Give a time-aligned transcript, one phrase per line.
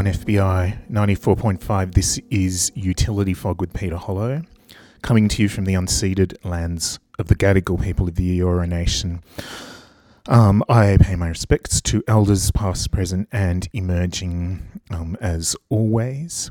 [0.00, 1.92] on FBI 94.5.
[1.92, 4.40] This is Utility Fog with Peter Hollow,
[5.02, 9.22] coming to you from the unceded lands of the Gadigal people of the Eora Nation.
[10.26, 16.50] Um, I pay my respects to elders past, present, and emerging um, as always.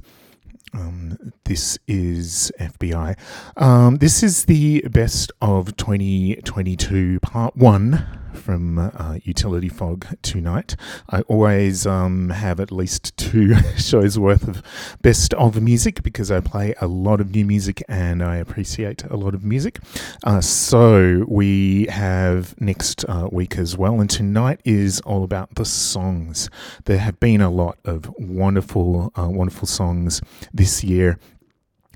[0.72, 3.18] Um, this is FBI.
[3.57, 10.76] Um, this is the best of 2022 part one from uh, Utility Fog tonight.
[11.10, 14.64] I always um, have at least two shows worth of
[15.02, 19.16] best of music because I play a lot of new music and I appreciate a
[19.16, 19.80] lot of music.
[20.24, 25.66] Uh, so we have next uh, week as well, and tonight is all about the
[25.66, 26.50] songs.
[26.86, 30.22] There have been a lot of wonderful, uh, wonderful songs
[30.54, 31.18] this year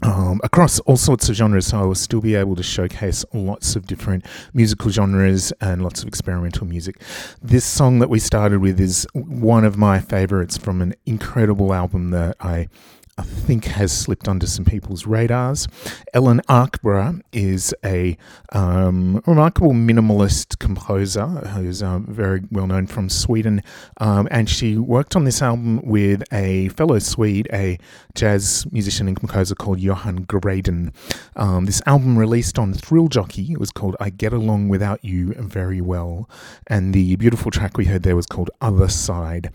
[0.03, 3.75] um, across all sorts of genres, so I will still be able to showcase lots
[3.75, 7.01] of different musical genres and lots of experimental music.
[7.41, 12.11] This song that we started with is one of my favorites from an incredible album
[12.11, 12.67] that I
[13.15, 15.67] I think has slipped under some people's radars.
[16.15, 18.17] Ellen Arkbro is a
[18.53, 23.61] um, remarkable minimalist composer who's uh, very well known from Sweden,
[23.97, 27.77] um, and she worked on this album with a fellow Swede, a
[28.15, 30.91] jazz musician and composer called Johan Graden.
[31.35, 33.51] Um, this album released on Thrill Jockey.
[33.51, 36.27] It was called "I Get Along Without You Very Well,"
[36.65, 39.51] and the beautiful track we heard there was called "Other Side."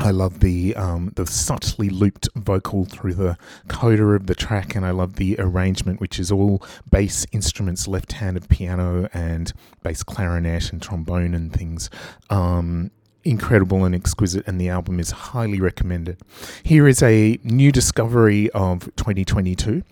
[0.00, 3.36] I love the um, the subtly looped vocal through the
[3.68, 8.48] coda of the track, and I love the arrangement, which is all bass instruments, left-handed
[8.48, 9.52] piano and
[9.82, 11.90] bass clarinet and trombone and things.
[12.30, 12.90] Um,
[13.24, 16.16] incredible and exquisite, and the album is highly recommended.
[16.62, 19.82] Here is a new discovery of 2022.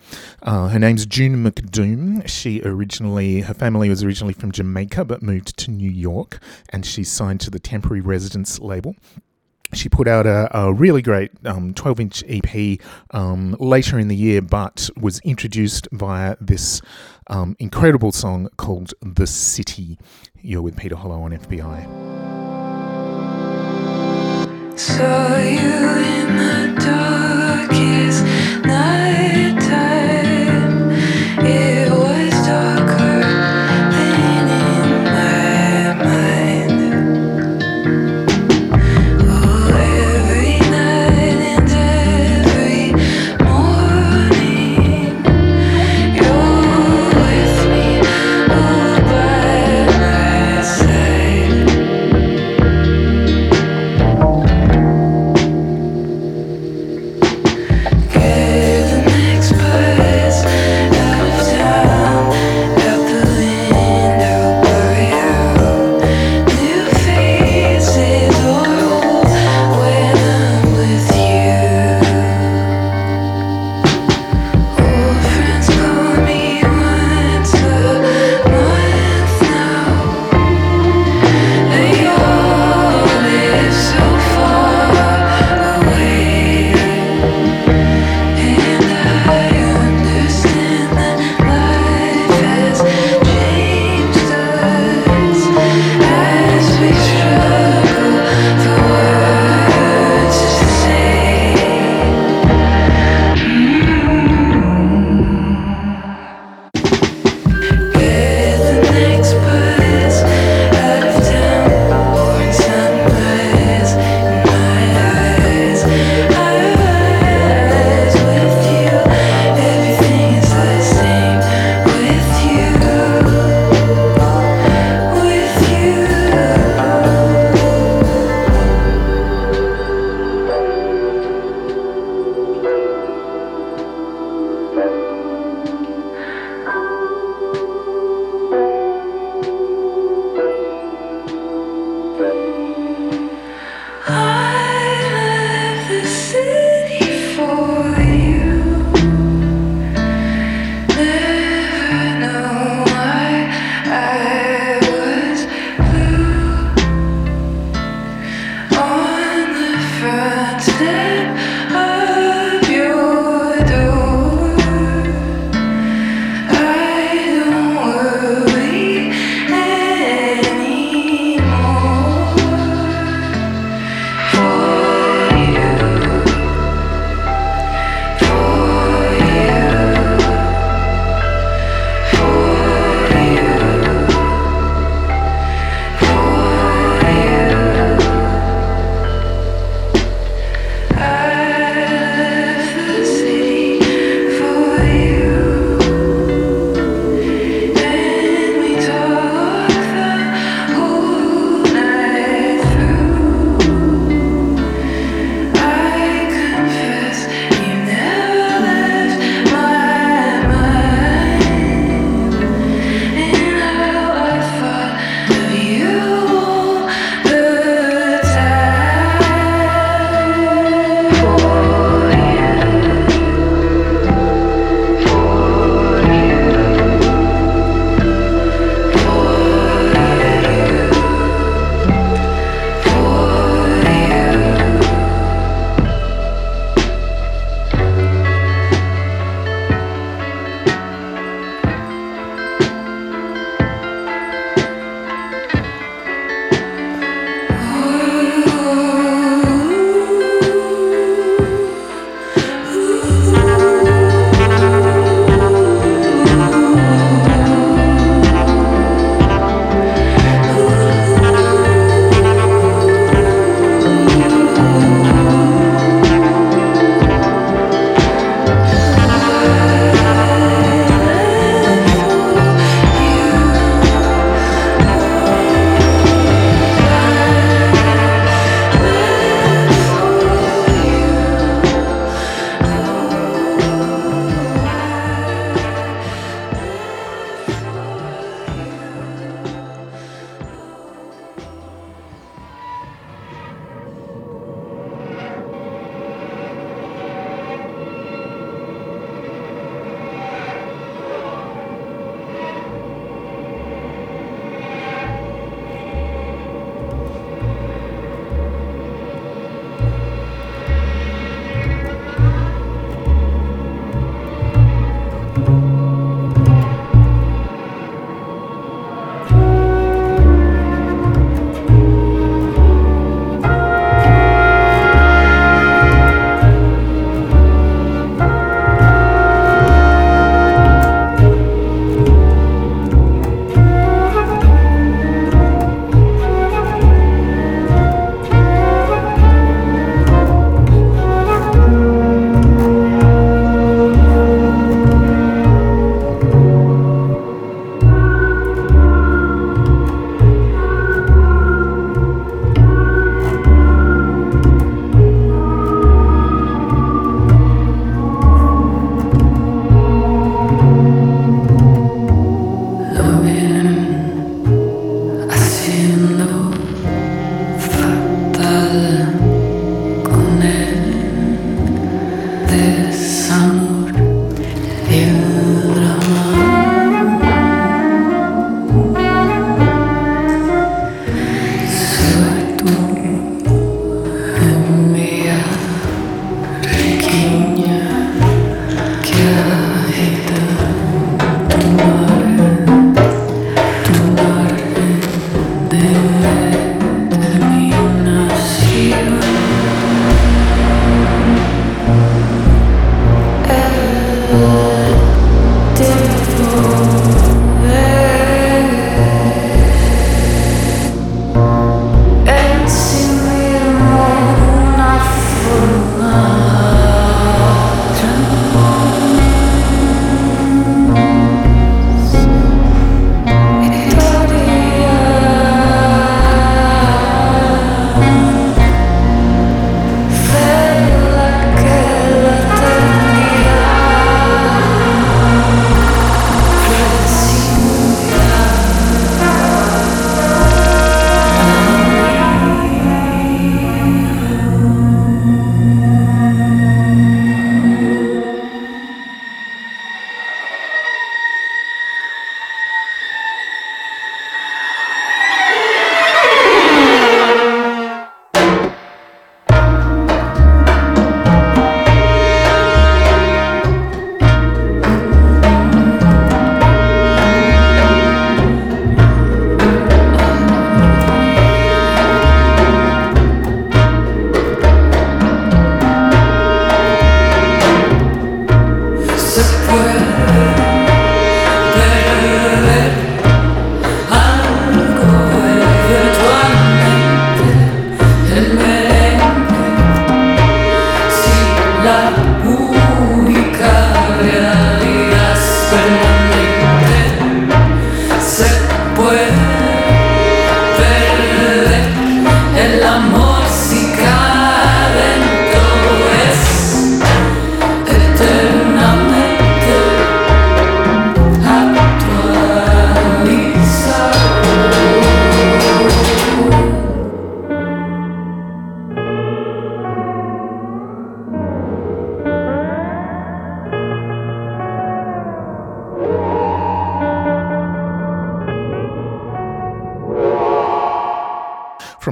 [0.41, 2.27] Uh, her name's June McDoom.
[2.27, 6.39] She originally, her family was originally from Jamaica, but moved to New York,
[6.69, 8.95] and she's signed to the Temporary Residence label
[9.73, 12.79] she put out a, a really great um, 12 inch EP
[13.11, 16.81] um, later in the year, but was introduced via this
[17.27, 19.97] um, incredible song called The City.
[20.41, 21.85] You're with Peter Hollow on FBI.
[24.79, 27.38] Saw you in the darkest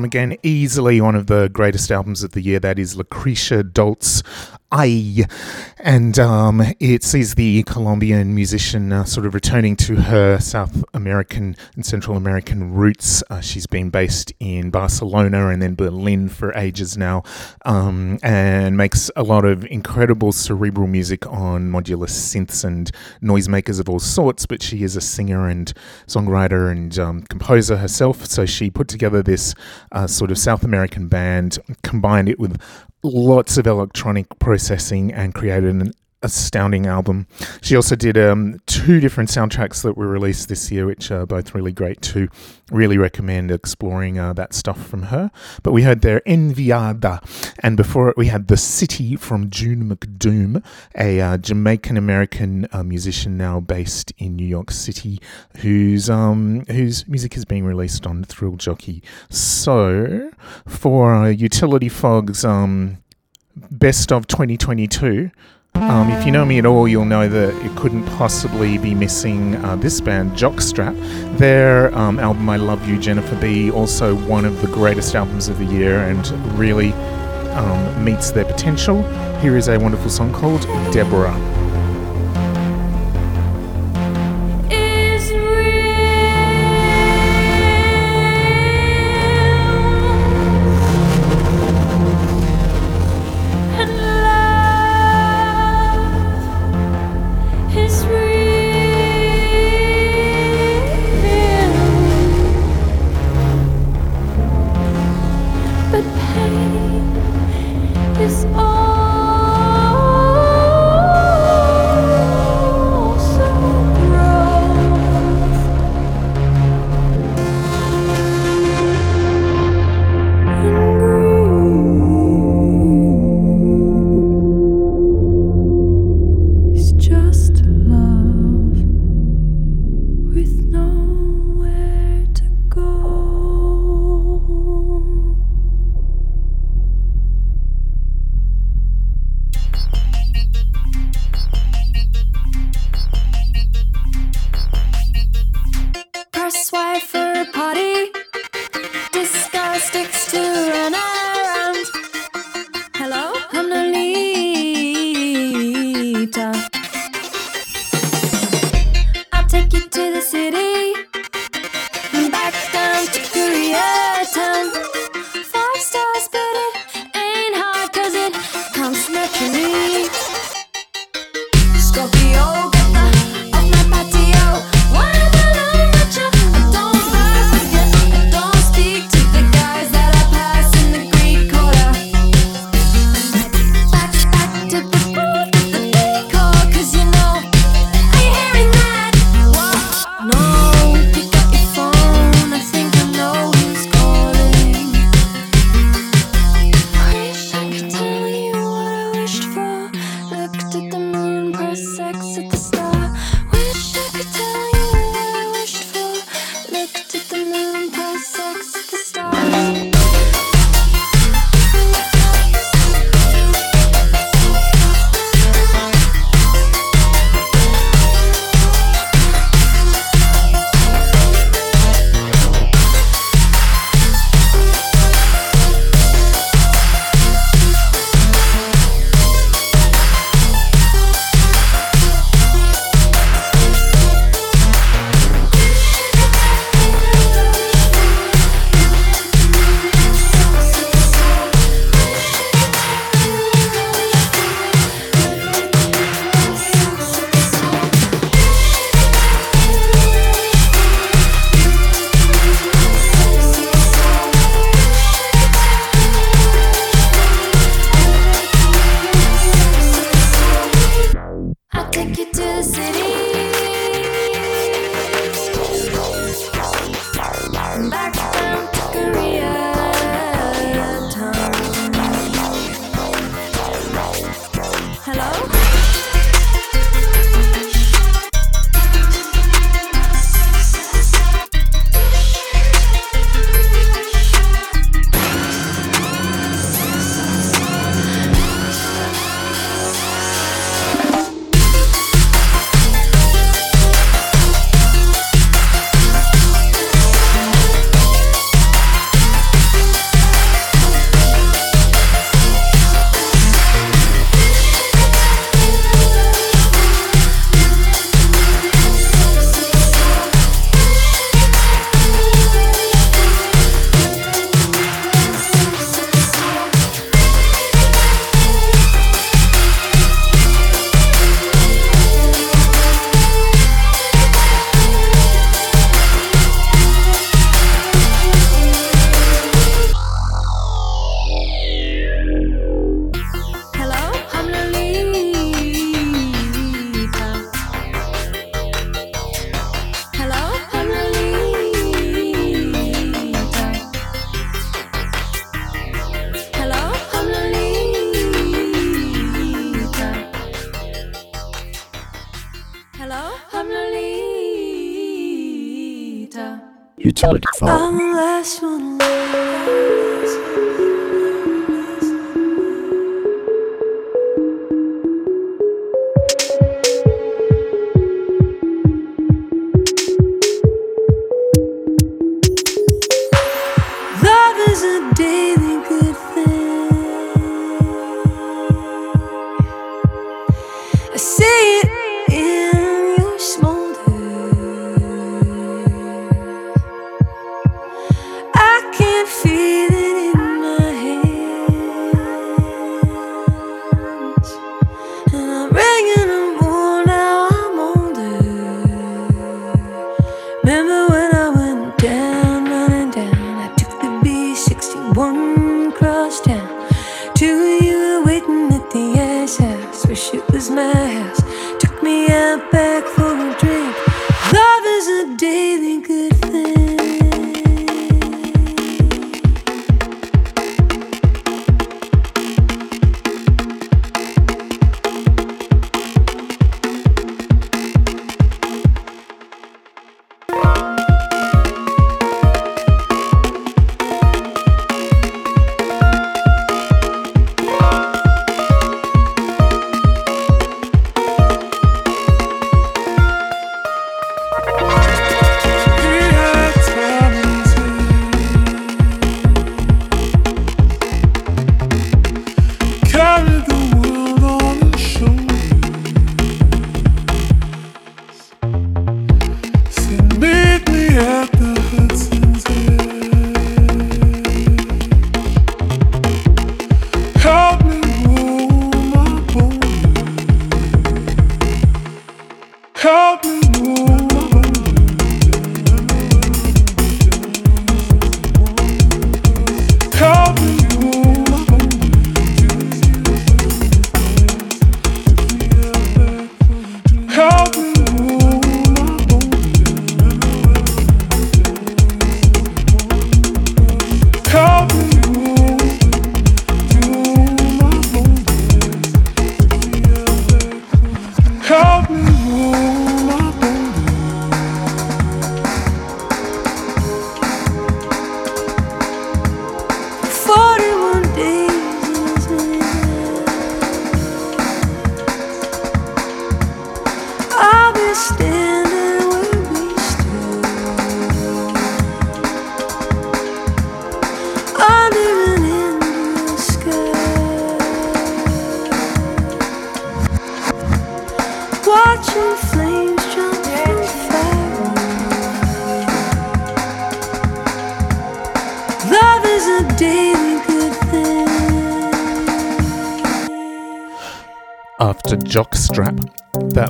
[0.08, 2.60] again easily one of the greatest albums of the year.
[2.60, 4.24] That is Lucrecia Dalt's
[4.72, 5.26] I,
[5.88, 11.56] and um, it sees the Colombian musician uh, sort of returning to her South American
[11.76, 13.24] and Central American roots.
[13.30, 17.24] Uh, she's been based in Barcelona and then Berlin for ages now,
[17.64, 22.92] um, and makes a lot of incredible cerebral music on modular synths and
[23.24, 24.46] noisemakers of all sorts.
[24.46, 25.72] But she is a singer and
[26.06, 29.56] songwriter and um, composer herself, so she put together this
[29.94, 32.62] uh, sort of South American band, combined it with
[33.04, 35.92] lots of electronic processing and created an
[36.24, 37.28] astounding album.
[37.62, 41.54] She also did um, two different soundtracks that were released this year, which are both
[41.54, 42.28] really great too.
[42.72, 45.32] Really recommend exploring uh, that stuff from her.
[45.64, 47.22] But we heard there Enviada,
[47.60, 50.64] and before it we had The City from June McDoom,
[50.98, 55.22] a uh, Jamaican American uh, musician now based in New York City,
[55.58, 59.02] whose um, whose music is being released on Thrill Jockey.
[59.30, 60.32] So
[60.68, 62.98] for uh, Utility Fog's um,
[63.72, 65.32] best of 2022.
[65.76, 69.56] Um, if you know me at all, you'll know that it couldn't possibly be missing
[69.64, 70.96] uh, this band, Jockstrap.
[71.38, 75.60] Their um, album, I Love You, Jennifer B., also one of the greatest albums of
[75.60, 76.94] the year and really
[77.54, 79.04] um, meets their potential.
[79.40, 81.57] Here is a wonderful song called Deborah.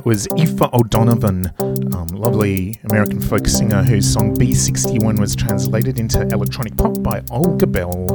[0.08, 1.52] was Aoife O'Donovan,
[1.94, 7.66] um, lovely American folk singer whose song B61 was translated into electronic pop by Olga
[7.66, 8.06] Bell.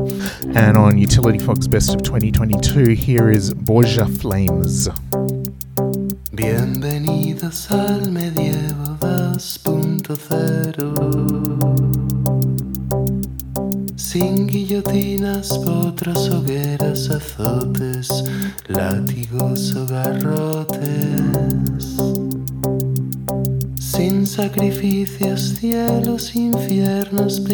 [0.56, 4.90] And on Utility Fog's Best of 2022, here is Borja Flames.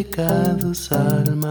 [0.03, 1.48] pecados, alma.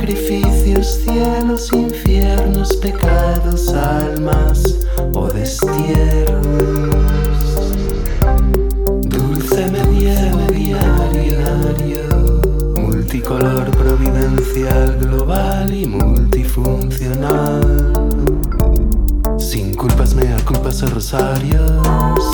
[0.00, 4.78] Sacrificios, cielos, infiernos, pecados, almas
[5.14, 6.40] o destierros.
[9.02, 12.40] Dulce medievo diario,
[12.80, 17.92] multicolor providencial, global y multifuncional.
[19.38, 22.26] Sin culpas, mea culpas o rosarios,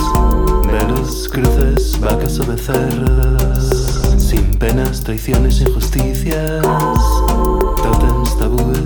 [0.70, 3.70] velos, cruces, vacas o becerras.
[4.18, 6.64] Sin penas, traiciones, injusticias,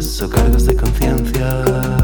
[0.00, 1.99] tabúes o cargos de conciencia.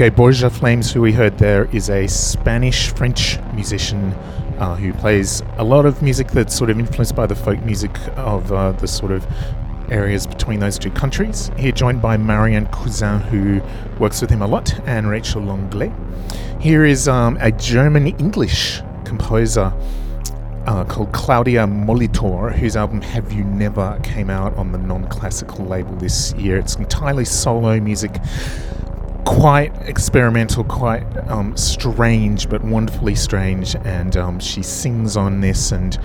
[0.00, 4.14] Okay, Borja Flames, who we heard there, is a Spanish French musician
[4.58, 7.90] uh, who plays a lot of music that's sort of influenced by the folk music
[8.16, 9.26] of uh, the sort of
[9.90, 11.50] areas between those two countries.
[11.58, 13.60] Here, joined by Marianne Cousin, who
[13.98, 15.92] works with him a lot, and Rachel Longley.
[16.58, 19.70] Here is um, a German English composer
[20.66, 25.66] uh, called Claudia Molitor, whose album Have You Never came out on the non classical
[25.66, 26.56] label this year.
[26.56, 28.16] It's entirely solo music
[29.24, 33.76] quite experimental, quite um, strange, but wonderfully strange.
[33.84, 35.98] And um, she sings on this and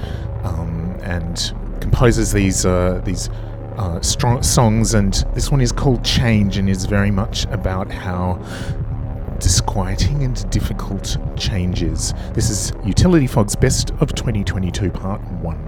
[0.44, 3.30] um, and composes these uh, these
[3.78, 4.94] uh, strong songs.
[4.94, 8.42] And this one is called Change, and is very much about how
[9.40, 12.14] disquieting and difficult change is.
[12.34, 15.65] This is Utility Fog's Best of 2022 Part One.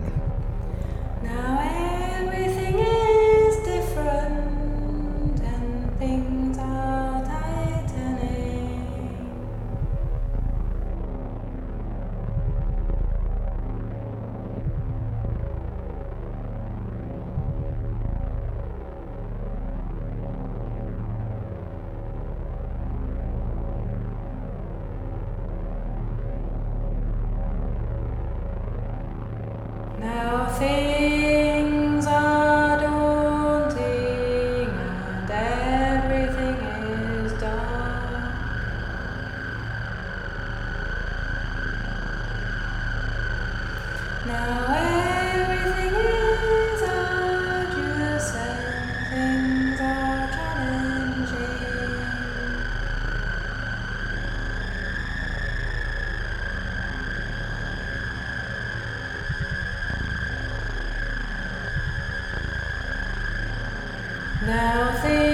[64.46, 65.27] Now things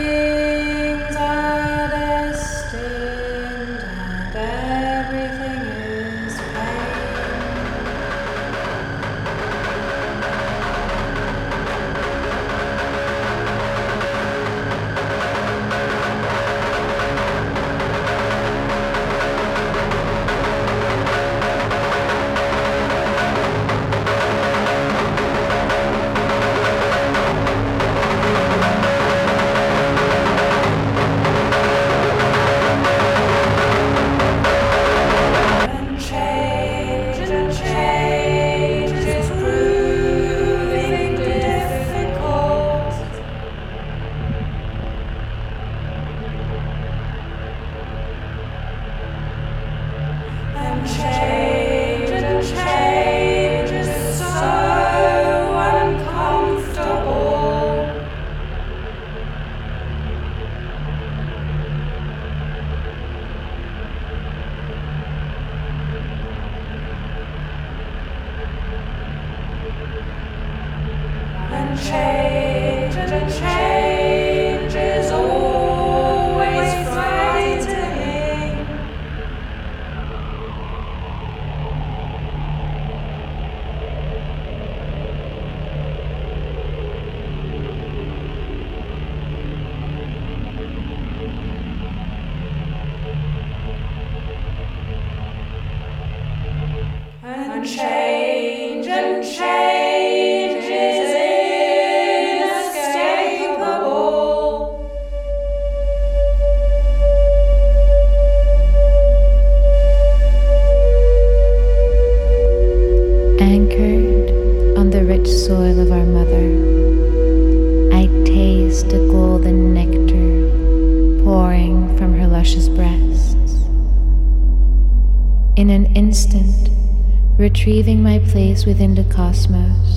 [127.65, 129.92] retrieving my place within the cosmos,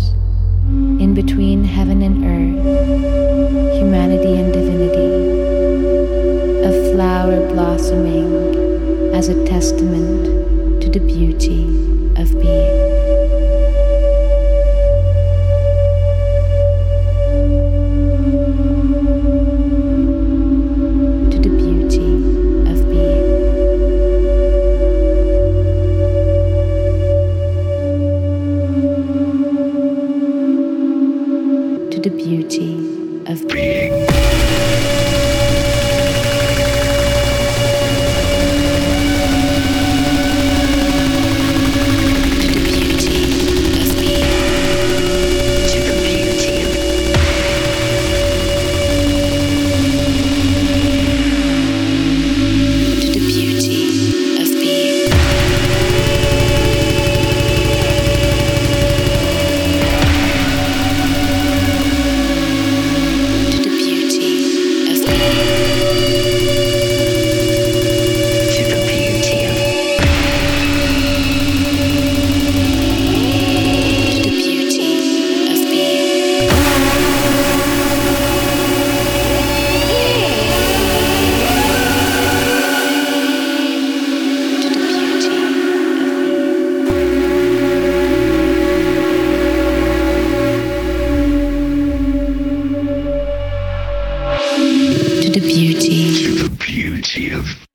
[97.17, 97.66] of.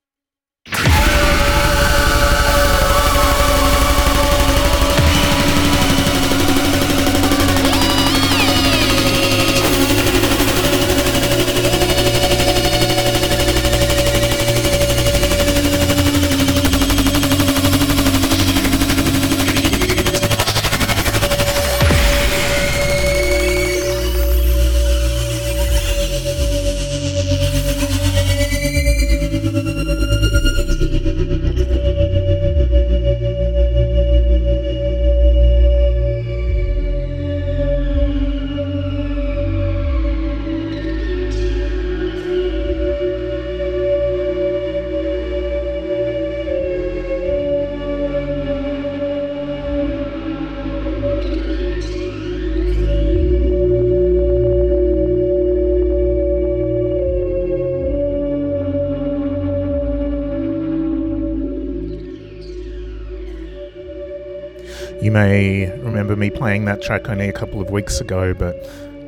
[66.01, 68.55] Remember me playing that track only a couple of weeks ago, but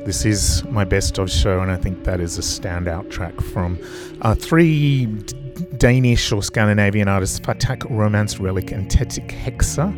[0.06, 3.80] this is my best of show, and I think that is a standout track from
[4.22, 5.36] uh, three D-
[5.76, 9.92] Danish or Scandinavian artists, Fatak, Romance Relic, and Tetik Hexa.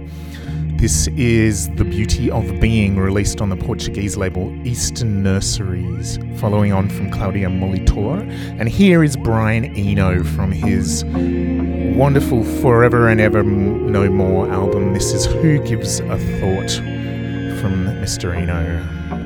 [0.79, 6.89] This is The Beauty of Being, released on the Portuguese label Eastern Nurseries, following on
[6.89, 8.23] from Claudia Molitor.
[8.59, 11.05] And here is Brian Eno from his
[11.97, 14.93] wonderful Forever and Ever No More album.
[14.93, 16.71] This is Who Gives a Thought
[17.59, 18.37] from Mr.
[18.37, 19.26] Eno.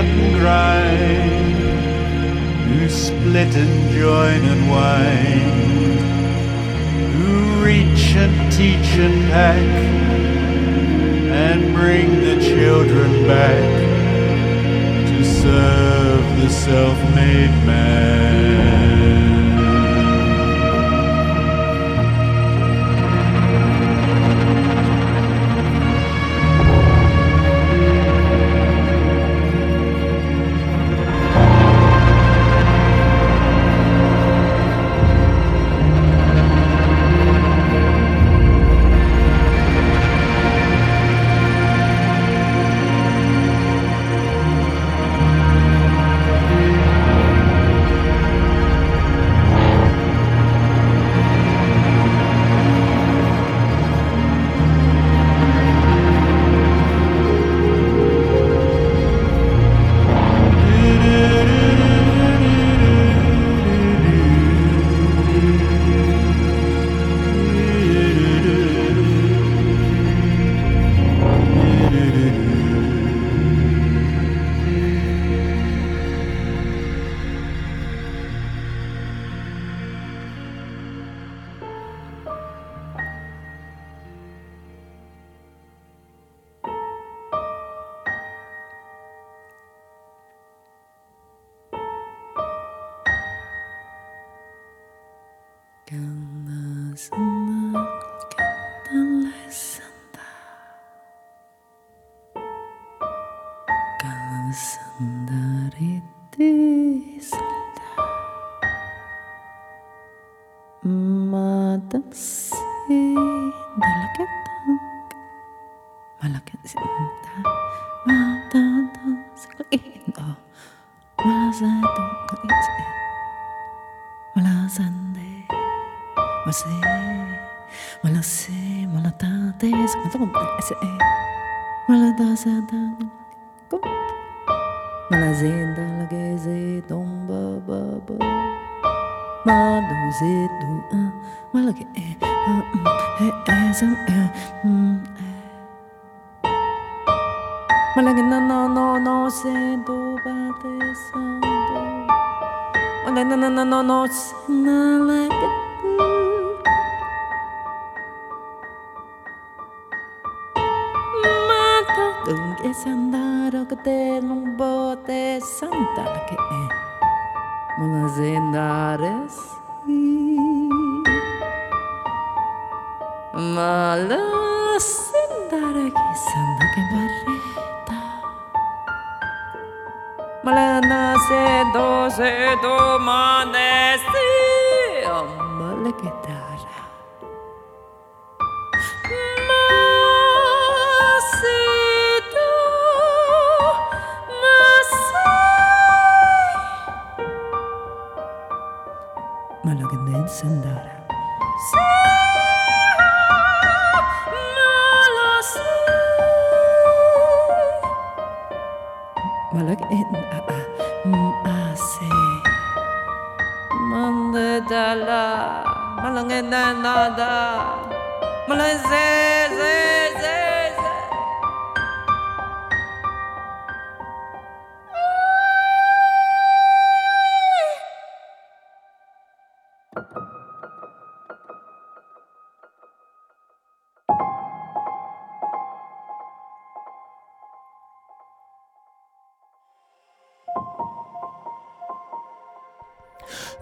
[0.00, 1.30] cut grind,
[2.68, 6.00] who split and join and wind,
[7.12, 9.58] who reach and teach and pack,
[11.44, 13.62] and bring the children back
[15.06, 18.79] to serve the self-made man.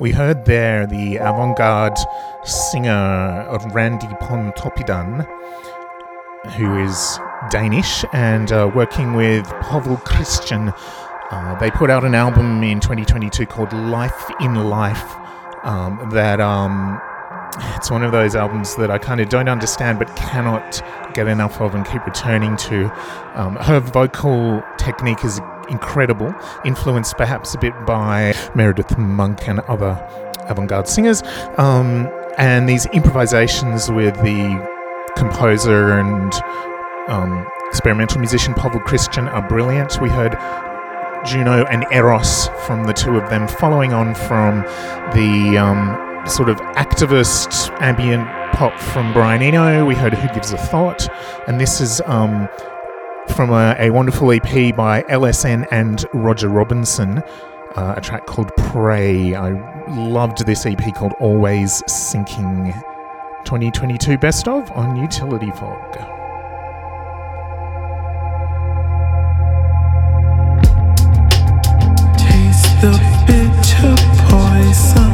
[0.00, 1.98] We heard there the avant garde
[2.44, 5.26] singer of Randi Pontoppidan,
[6.52, 7.18] who is
[7.50, 10.72] Danish and uh, working with Povl Kristian.
[11.32, 15.16] Uh, they put out an album in 2022 called Life in Life
[15.64, 17.00] um, that um,
[17.74, 20.80] it's one of those albums that I kind of don't understand but cannot
[21.12, 22.84] get enough of and keep returning to.
[23.34, 25.40] Um, her vocal technique is
[25.70, 29.98] incredible, influenced perhaps a bit by Meredith Monk and other
[30.48, 31.22] avant garde singers.
[31.56, 32.08] Um,
[32.38, 34.78] and these improvisations with the
[35.16, 36.32] composer and
[37.08, 40.00] um, experimental musician Povl Kristian are brilliant.
[40.00, 40.36] We heard
[41.26, 44.62] Juno and Eros from the two of them, following on from
[45.14, 49.84] the um, sort of activist ambient pop from Brian Eno.
[49.84, 51.08] We heard Who Gives a Thought,
[51.48, 52.48] and this is um,
[53.30, 57.18] from a, a, wonderful EP by LSN and Roger Robinson,
[57.76, 59.34] uh, a track called Pray.
[59.34, 59.50] I
[59.88, 62.72] loved this EP called Always Sinking.
[63.44, 66.18] 2022 Best of on Utility Fog.
[72.80, 72.92] the
[73.26, 73.96] bitter
[74.28, 75.12] poison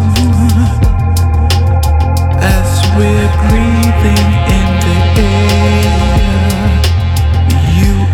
[2.43, 4.54] as we're breathing in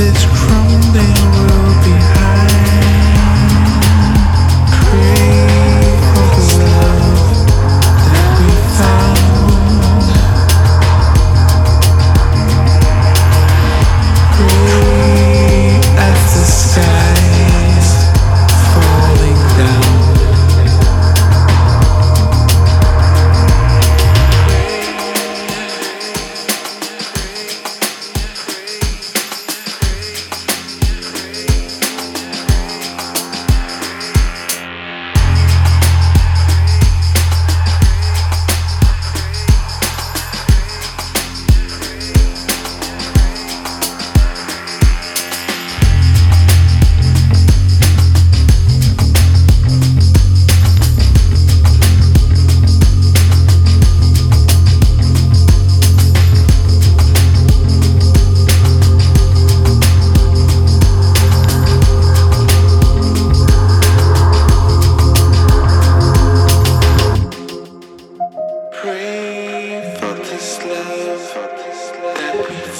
[0.00, 0.29] this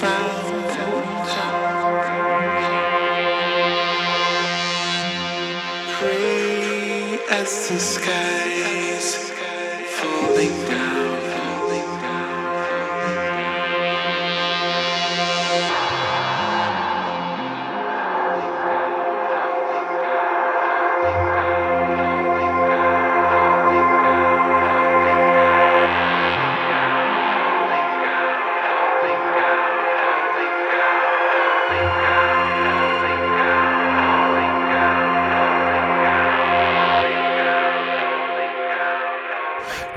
[0.00, 0.08] Pray
[7.28, 8.69] as the skies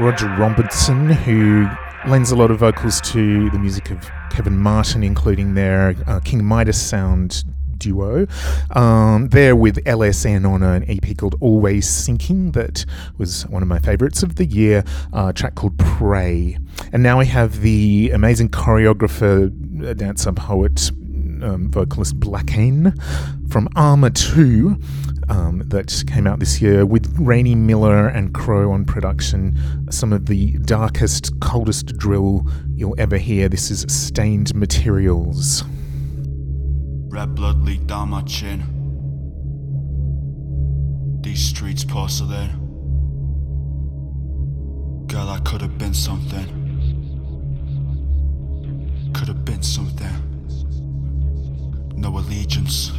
[0.03, 1.65] Roger Robinson, who
[2.05, 6.43] lends a lot of vocals to the music of Kevin Martin, including their uh, King
[6.43, 7.45] Midas sound
[7.77, 8.27] duo.
[8.71, 12.85] Um, there with LSN on an EP called Always Sinking, that
[13.17, 14.83] was one of my favourites of the year,
[15.13, 16.57] a track called Pray.
[16.91, 20.91] And now we have the amazing choreographer, uh, dancer, poet,
[21.41, 22.93] um, vocalist Blackhaine
[23.49, 24.77] from Armour 2
[25.29, 29.57] um, that came out this year with Rainy Miller and Crow on production.
[29.91, 33.47] Some of the darkest, coldest drill you'll ever hear.
[33.49, 35.63] This is Stained Materials.
[37.09, 38.63] Red blood leaked down my chin.
[41.21, 42.59] These streets porcelain.
[45.05, 46.61] Girl, I could have been something.
[49.13, 50.09] Could have been something.
[51.95, 52.91] No allegiance.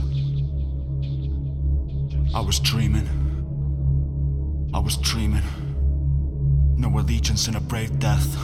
[2.33, 3.24] I was dreaming.
[4.75, 5.45] I was dreaming.
[6.77, 8.37] No allegiance in a brave death.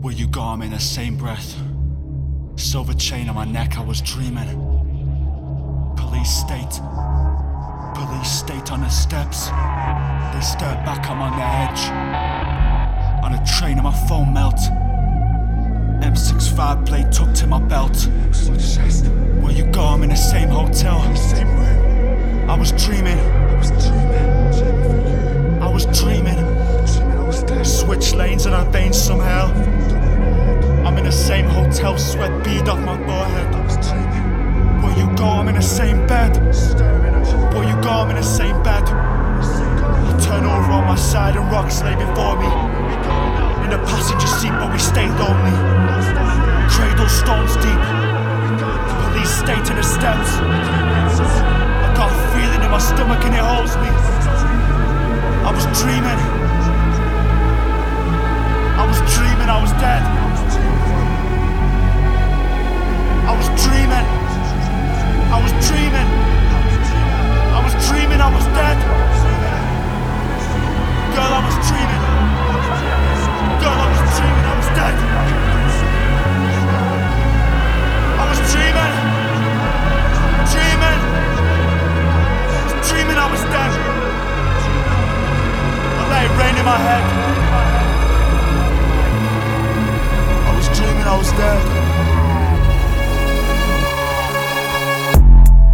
[0.00, 0.40] Will you go?
[0.40, 1.54] I'm in the same breath.
[2.56, 4.48] Silver chain on my neck, I was dreaming.
[5.98, 6.80] Police state.
[7.94, 9.48] Police state on the steps.
[9.48, 11.90] They stare back, I'm on the edge.
[13.22, 14.56] On a train, and my phone melt.
[16.00, 18.08] M65 blade tucked to my belt.
[19.42, 19.82] Where you go?
[19.82, 21.14] I'm in the same hotel.
[21.14, 22.48] Same room.
[22.48, 23.18] I was dreaming.
[23.18, 24.35] I was dreaming.
[25.76, 26.40] I was dreaming.
[27.62, 29.52] Switch lanes and I veins somehow.
[30.86, 33.52] I'm in the same hotel, sweat bead off my forehead.
[34.82, 35.26] Where you go?
[35.26, 36.32] I'm in the same bed.
[37.52, 37.90] Where you go?
[37.90, 38.84] I'm in the same bed.
[38.88, 42.48] I turn over on my side and rocks lay before me.
[43.68, 45.52] In the passenger seat, but we stay lonely.
[46.72, 47.82] Cradle stones deep.
[49.12, 50.40] Police state in the steps.
[50.40, 54.05] I got a feeling in my stomach and it holds me.
[55.46, 56.20] I was dreaming.
[58.74, 60.02] I was dreaming I was dead.
[63.22, 64.06] I was dreaming.
[65.30, 66.08] I was dreaming.
[67.54, 68.78] I was dreaming I was dead.
[71.14, 72.02] Girl, I was dreaming.
[73.62, 74.96] Girl, I was dreaming I was dead.
[78.18, 78.94] I was dreaming.
[80.50, 81.00] Dreaming.
[82.50, 83.85] I was dreaming I was dead.
[86.26, 87.04] It rain in my head.
[90.48, 91.62] I was dreaming I was dead.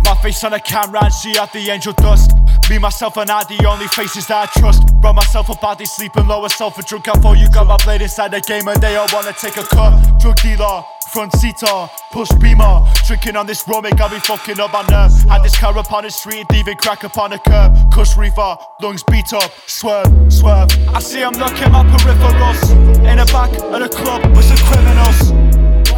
[0.04, 2.36] My face on the camera and see out the angel dust.
[2.68, 4.94] Me, myself, and I, the only faces that I trust.
[5.00, 7.08] Brought myself up out these sleeping lower self a drunk.
[7.08, 9.62] I thought you got my blade inside the game and they all wanna take a
[9.62, 10.20] cut.
[10.20, 12.84] Drug dealer, front seater, push beamer.
[13.06, 15.12] Drinking on this rum, it got me fucking up my nerve.
[15.28, 17.72] Had this car up on the street, thieving crack up on the curb.
[17.92, 20.70] Kush reefer, lungs beat up, swerve, swerve.
[20.94, 22.60] I see I'm looking my peripherals.
[23.10, 25.32] In the back of the club with some criminals.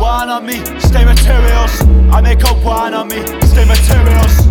[0.00, 1.82] Wine on me, stay materials.
[2.12, 4.48] I make up wine on me, stay materials.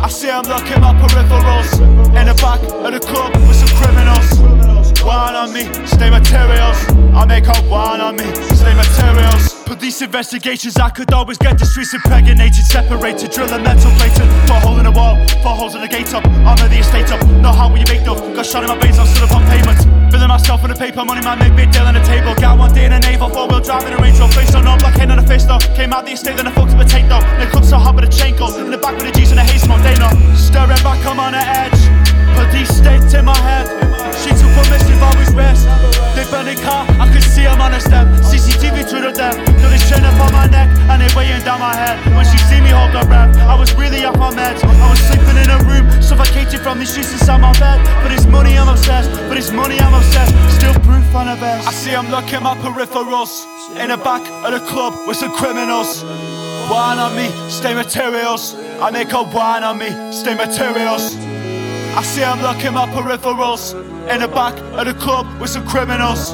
[0.00, 1.80] I see I'm looking my peripherals.
[2.18, 4.59] In the back of the club with some criminals.
[5.04, 6.78] Wine on me, stay materials.
[7.14, 9.54] I make up wine on me, stay materials.
[9.64, 14.28] Police investigations, I could always get the streets impregnated, separated, drill a metal plated.
[14.46, 16.24] For a hole in the wall, for holes in the gate up.
[16.44, 18.18] Armor the estate up, know how will you make up?
[18.34, 19.78] Got shot in my veins, I'm still up on payment.
[20.12, 22.34] Filling myself in the paper, money man, make big deal on the table.
[22.34, 24.64] Got one day in a naval, four wheel drive in a Range Rover, face on
[24.64, 25.62] no black hand on the face though.
[25.74, 27.24] Came out the estate, then I fucked up a tank though.
[27.40, 28.56] Then club so hot with a chain goes.
[28.56, 30.10] In the back with the G's and the haze smoke, they know.
[30.34, 31.80] Staring back, I'm on the edge.
[32.36, 33.89] Police state in my head.
[34.18, 35.66] She took permissive, always rest.
[36.14, 38.06] They burn the car, I could see them on the step.
[38.24, 39.36] CCTV through the death.
[39.60, 41.96] Feel this chain up on my neck, and they weighing down my head.
[42.14, 44.62] When she see me hold her breath, I was really off my meds.
[44.64, 47.78] I was sleeping in a room, suffocated from the streets inside my bed.
[48.02, 49.10] But it's money, I'm obsessed.
[49.28, 50.34] But it's money, I'm obsessed.
[50.58, 51.68] Still proof on a vest.
[51.68, 53.46] I see I'm looking my peripherals.
[53.78, 56.02] In the back of the club with some criminals.
[56.70, 58.54] Wine on me, stay materials.
[58.80, 61.14] I make a wine on me, stay materials.
[61.92, 63.74] I see I'm looking my peripherals
[64.08, 66.32] in the back of the club with some criminals.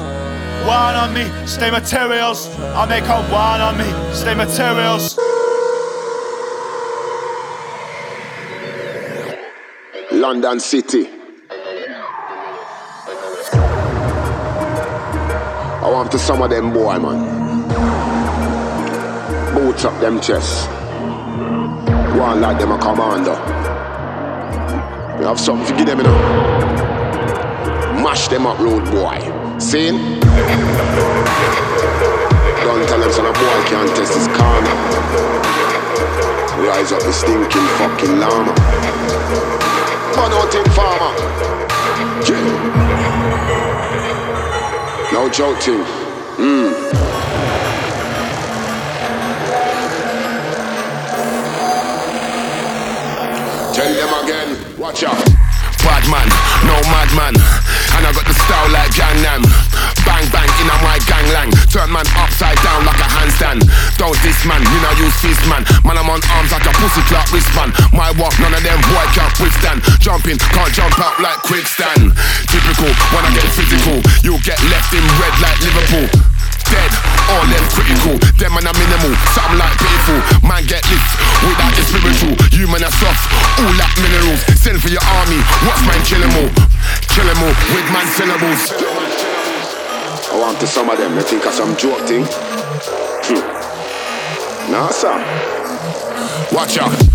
[0.67, 2.47] Wine on me, stay materials.
[2.59, 5.17] I make a wine on me, stay materials.
[10.11, 11.09] London City.
[15.79, 17.19] I want to some of them boy, man.
[19.55, 20.67] Boots up them chests.
[22.17, 23.66] One like them a commander.
[25.17, 26.17] We have something to give them, you know.
[28.03, 29.17] Mash them up, road boy.
[29.57, 30.19] Seen?
[32.61, 34.69] Don't tell them son a boy can't test his karma.
[36.67, 38.53] Rise up the stinking fucking llama.
[40.15, 41.13] Man out in farmer.
[42.27, 42.43] Yeah.
[45.11, 45.83] No joke thing.
[46.37, 46.73] Mm.
[53.73, 54.26] Tell them.
[54.87, 55.19] Watch out.
[55.83, 56.23] Bad man,
[56.63, 57.35] no madman.
[57.35, 59.43] And I got the style like Gangnam.
[60.07, 61.51] Bang bang in a my ganglang.
[61.67, 63.67] Turn man upside down like a handstand.
[63.99, 65.67] Don't this man, you know use fist man.
[65.83, 67.75] Man I'm on arms like a pussy clock wristband.
[67.91, 69.83] My walk, none of them boy can't withstand.
[69.99, 72.15] Jumping, can't jump out like quickstand.
[72.47, 76.36] Typical, when I get physical, you get left in red like Liverpool.
[76.67, 76.91] Dead
[77.31, 78.15] or left critical.
[78.35, 80.19] Them man are minimal, something like pitiful.
[80.43, 81.11] Man get lift
[81.47, 82.35] without the spiritual.
[82.51, 83.23] You man are soft,
[83.59, 84.41] all like minerals.
[84.59, 86.51] Send for your army, watch man kill 'em all.
[87.07, 88.63] Kill all with man syllables.
[90.27, 92.25] I want to some of them, they think of some joke thing.
[93.27, 94.71] Hmm.
[94.71, 95.15] Nah, sir.
[96.51, 97.06] Watch out.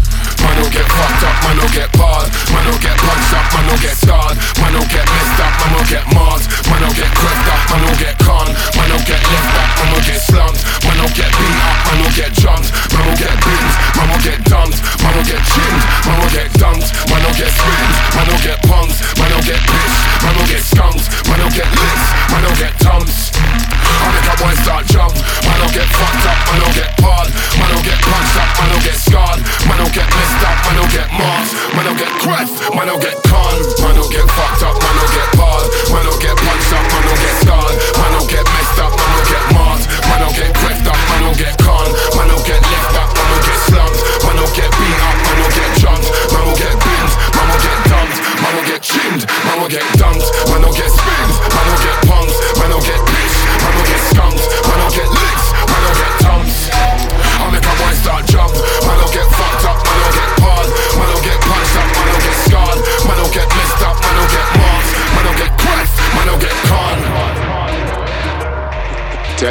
[0.62, 3.46] Man man will get fucked up, man will get barred, man will get punched up,
[3.50, 6.94] man will get scarred, man will get messed up, man will get marred, man will
[6.94, 8.46] get crushed up, man will get con,
[8.78, 11.98] man will get left back, man will get slumped, man will get beat up, man
[11.98, 15.82] will get jumped, man will get bins, man will get dumped, man will get chinned,
[16.06, 19.60] man will get dumped, man will get spins, man will get punked, man will get
[19.66, 23.34] pissed, man will get skunked, man will get licks, man will get tumps.
[23.34, 27.30] I make a boy start jump, man will get fucked up, man will get barred,
[27.58, 30.76] man will get punched up, man will get scarred, man will get messed up, man
[30.76, 34.62] will get marked, man will get crushed, man will get con, man will get fucked
[34.62, 38.12] up, man will get barred, man will get punched up, man will get scarred, man
[38.16, 41.38] will get messed up, man will get marked, man will get crushed up, man will
[41.38, 45.00] get con, man will get left back, man will get slumped, man will get beat
[45.02, 48.66] up, man will get jumped, man will get bins, man will get dumped, man will
[48.68, 52.70] get chinned, man will get dumped, man will get spins, man will get punked, man
[52.72, 53.11] will get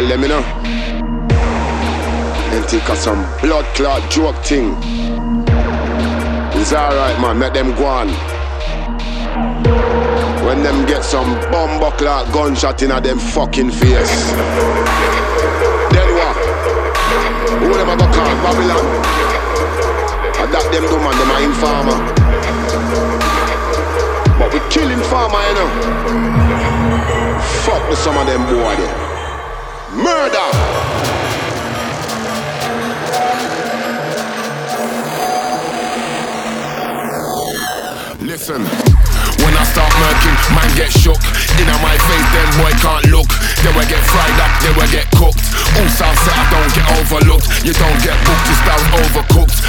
[0.02, 0.42] Tell them, you know.
[2.54, 4.74] And think of some blood clot joke thing.
[6.58, 7.40] It's alright, man.
[7.40, 8.08] Let them go on.
[10.44, 14.32] When them get some bomb clot gunshot in a them fucking face.
[15.94, 16.36] Then what?
[17.62, 18.86] Who them a go call Babylon?
[20.34, 22.00] I that them do man, them a informer.
[24.40, 25.70] But we killing farmer, you know.
[27.62, 29.21] Fuck with some of them boy there.
[29.94, 30.52] Murder!
[38.22, 38.64] Listen.
[39.44, 41.20] When I start murking, man get shook.
[41.60, 43.41] In my face, then boy can't look.
[43.62, 45.42] They will get fried up, they will get cooked.
[45.78, 47.46] All south set, I don't get overlooked.
[47.62, 49.62] You don't get booked, you style overcooked.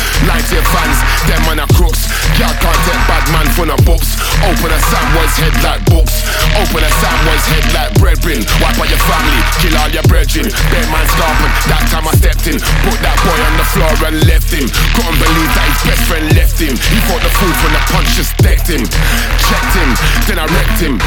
[0.42, 0.98] To your fans,
[1.30, 2.08] them man are crooks.
[2.36, 4.18] Y'all can't take bad man from the books.
[4.42, 6.24] Open a Samway's head like books.
[6.60, 8.42] Open a Samway's head like bread bin.
[8.58, 10.50] Wipe out your family, kill all your brethren.
[10.68, 12.58] Bear man scarping, that time I stepped in.
[12.58, 14.66] Put that boy on the floor and left him.
[14.98, 16.74] Couldn't believe that his best friend left him.
[16.74, 18.82] He fought the food from the punch just decked him.
[18.82, 19.90] Checked him,
[20.26, 20.98] then I wrecked him.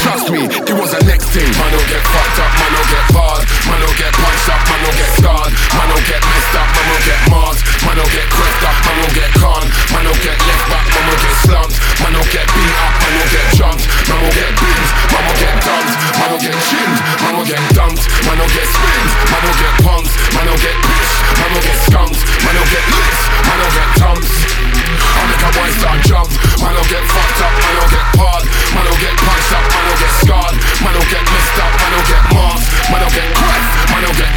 [0.00, 1.48] Trust me, it was the next thing.
[1.58, 3.44] Man will get fucked up, man will get barred.
[3.70, 5.52] Man will get punched up, man will get scarred.
[5.78, 7.58] Man will get messed up, man will get marred.
[7.86, 9.62] Man will get crushed up, man will get con.
[9.94, 11.76] Man will get left back, man will get slumped.
[12.02, 13.84] Man will get beat up, man will get jumped.
[14.10, 15.92] Man will get bins, man will get dumped.
[16.18, 18.02] Man will get chinned, man will get dumped.
[18.26, 20.12] Man will get spins, man will get punked.
[20.34, 22.20] Man will get pissed, man will get skunked.
[22.42, 24.30] Man will get licks, man will get tumps.
[25.16, 26.30] I make a boy start jump.
[26.60, 28.46] Man will get fucked up, man will get barred.
[28.74, 30.56] Man will get punched up, man will get scarred.
[30.84, 32.66] Man will get messed up, man will get marked.
[32.90, 34.36] Man will get crushed, man will get.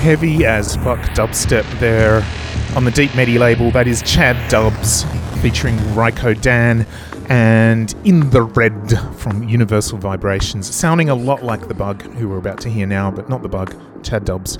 [0.00, 2.24] Heavy as fuck dubstep there
[2.74, 3.70] on the Deep Medi label.
[3.70, 5.04] That is Chad Dubz
[5.42, 6.86] featuring Riko Dan
[7.30, 10.72] and In the Red from Universal Vibrations.
[10.74, 13.48] Sounding a lot like The Bug, who we're about to hear now, but not The
[13.48, 13.72] Bug,
[14.02, 14.58] Chad Dubz.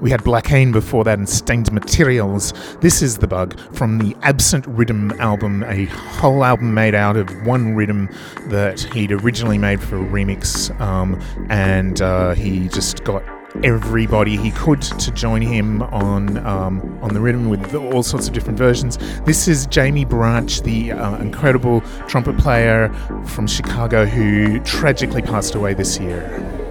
[0.00, 2.52] We had Black before that and Stained Materials.
[2.80, 7.30] This is The Bug from the Absent Rhythm album, a whole album made out of
[7.46, 8.08] one rhythm
[8.48, 13.22] that he'd originally made for a remix, um, and uh, he just got
[13.62, 18.34] everybody he could to join him on um, on the rhythm with all sorts of
[18.34, 18.98] different versions.
[19.24, 22.88] This is Jaimie Branch, the uh, incredible trumpet player
[23.26, 26.67] from Chicago who tragically passed away this year.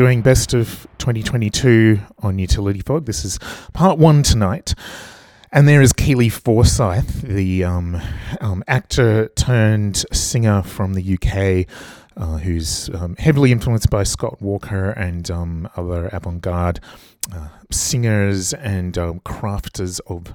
[0.00, 3.04] Doing best of 2022 on Utility Fog.
[3.04, 3.38] This is
[3.74, 4.72] part one tonight.
[5.52, 8.00] And there is Keeley Forsyth, the um,
[8.40, 11.66] um, actor turned singer from the UK,
[12.16, 16.80] uh, who's um, heavily influenced by Scott Walker and um, other avant garde
[17.34, 20.32] uh, singers and um, crafters of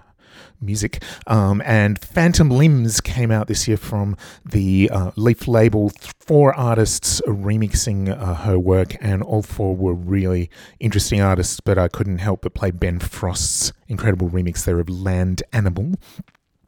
[0.61, 1.03] music.
[1.27, 5.91] Um, and Phantom Limbs came out this year from the uh, Leaf label.
[6.19, 10.49] Four artists remixing uh, her work, and all four were really
[10.79, 11.59] interesting artists.
[11.59, 15.93] But I couldn't help but play Ben Frost's incredible remix there of Land Animal.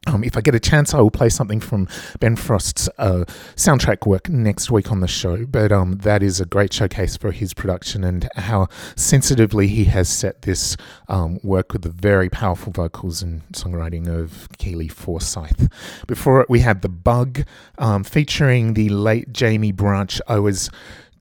[0.08, 1.86] Um, if I get a chance, I will play something from
[2.18, 3.24] Ben Frost's uh,
[3.56, 5.44] soundtrack work next week on the show.
[5.44, 10.08] But um, that is a great showcase for his production and how sensitively he has
[10.08, 10.76] set this
[11.08, 15.68] um, work with the very powerful vocals and songwriting of Keeley Forsyth.
[16.06, 17.44] Before it, we had The Bug
[17.76, 20.20] um, featuring the late Jaimie Branch.
[20.26, 20.70] I was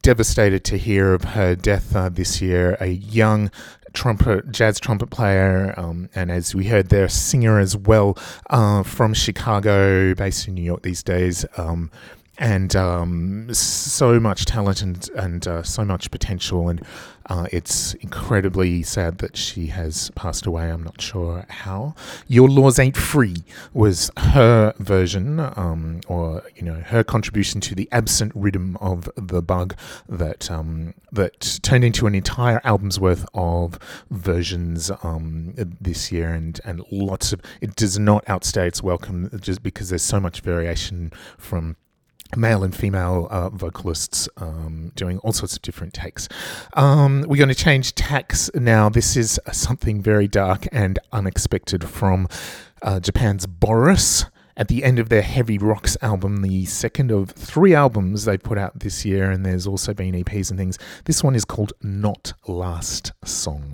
[0.02, 2.78] devastated to hear of her death uh, this year.
[2.80, 3.52] A young
[3.98, 8.16] trumpet, jazz trumpet player, um, and as we heard, there, singer as well
[8.52, 11.46] uh, from Chicago, based in New York these days.
[11.58, 11.90] Um,
[12.38, 16.82] and um, so much talent and and uh, so much potential, and
[17.28, 20.72] uh, it's incredibly sad that she has passed away.
[20.72, 21.96] I'm not sure how.
[22.28, 27.90] Your laws ain't free was her version, um, or you know, her contribution to the
[27.92, 29.76] absent rhythm of the bug
[30.08, 33.80] that um, that turned into an entire album's worth of
[34.12, 37.42] versions um, this year, and and lots of.
[37.62, 41.76] It does not outstay its welcome, just because there's so much variation from
[42.36, 46.28] male and female uh, vocalists um, doing all sorts of different takes.
[46.74, 48.90] Um, we're going to change tacks now.
[48.90, 52.28] This is something very dark and unexpected from
[52.82, 54.26] uh, Japan's Boris.
[54.58, 58.58] At the end of their Heavy Rocks album, the second of three albums they put
[58.58, 60.80] out this year, and there's also been EPs and things.
[61.06, 63.72] This one is called Not Last Song.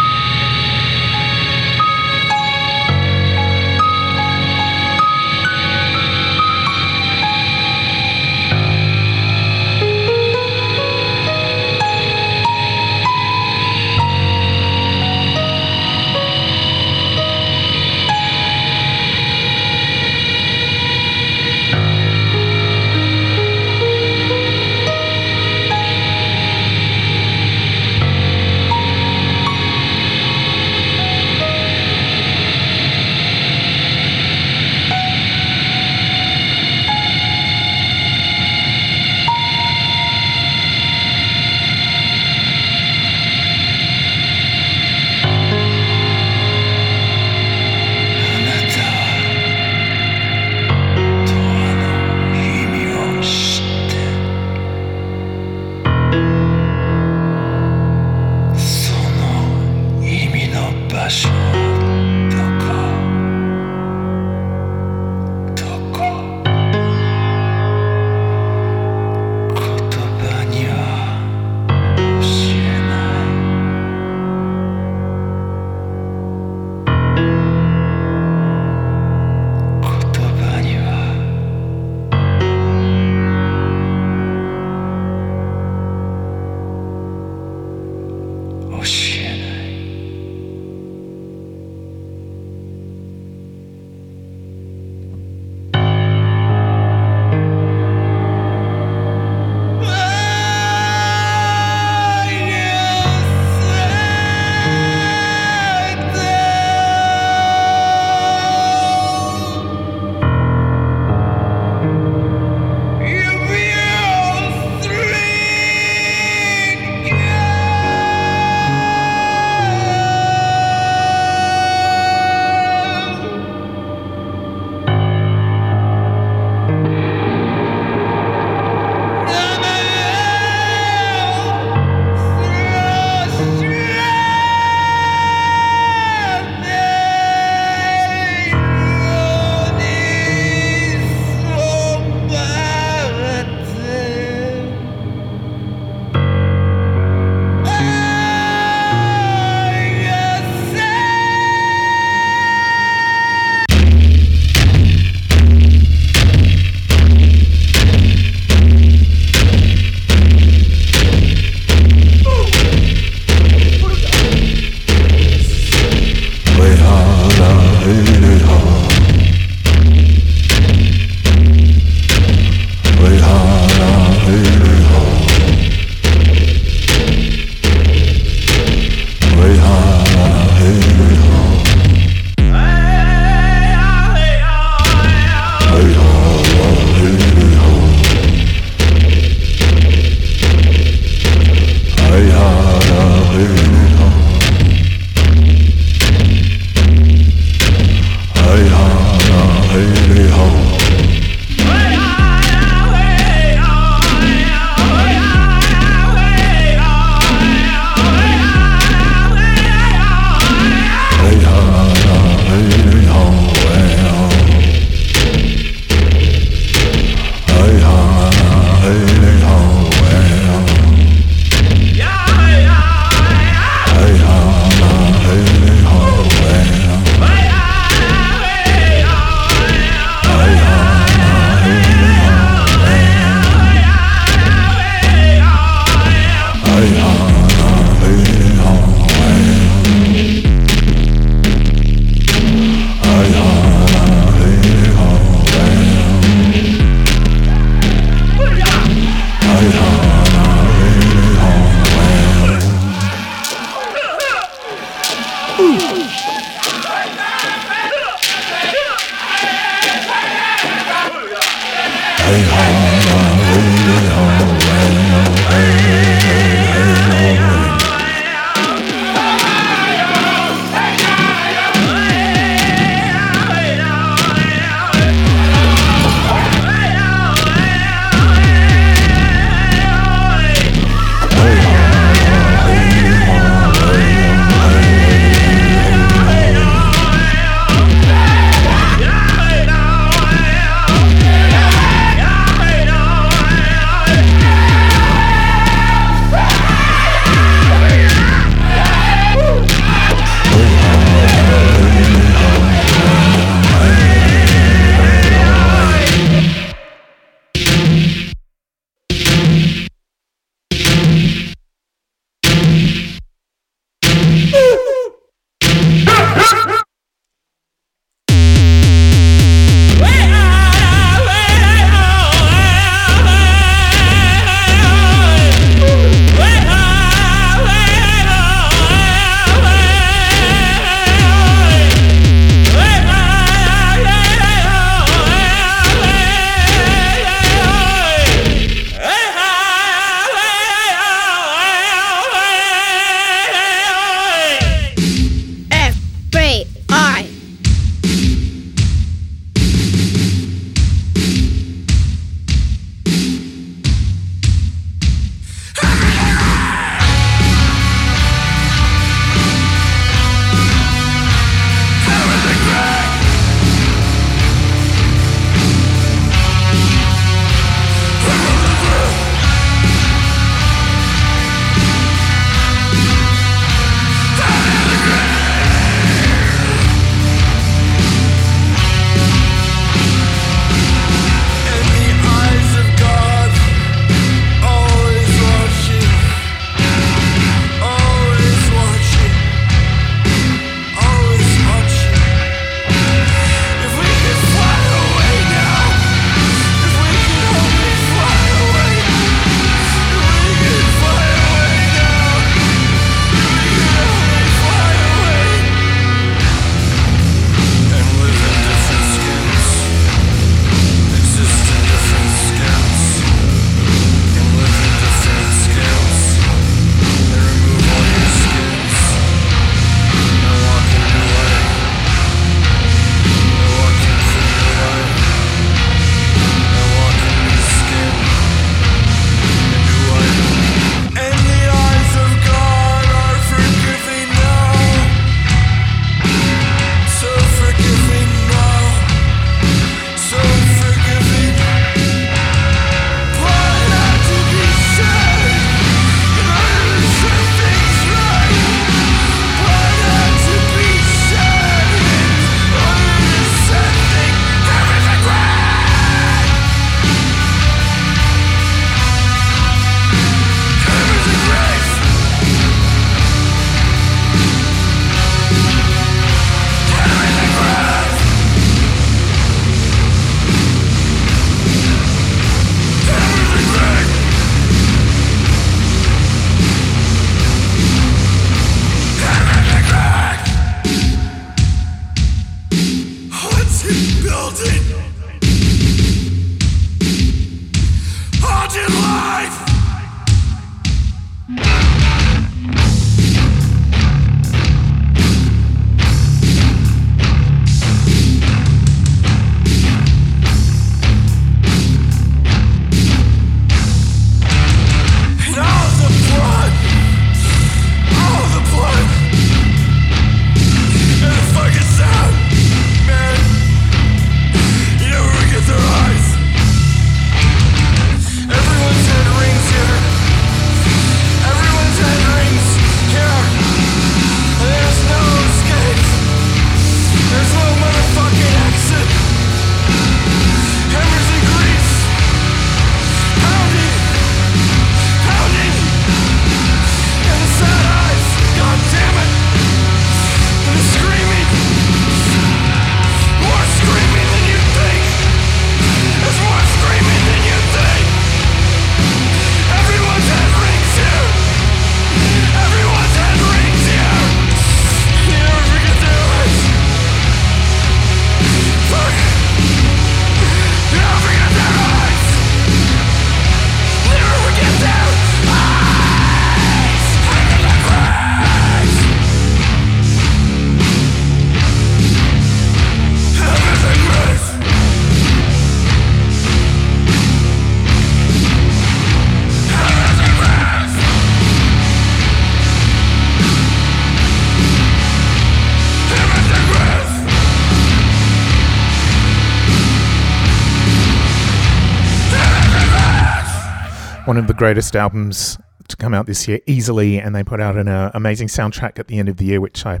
[594.34, 597.20] One of the greatest albums to come out this year, easily.
[597.20, 599.86] And they put out an uh, amazing soundtrack at the end of the year, which
[599.86, 600.00] I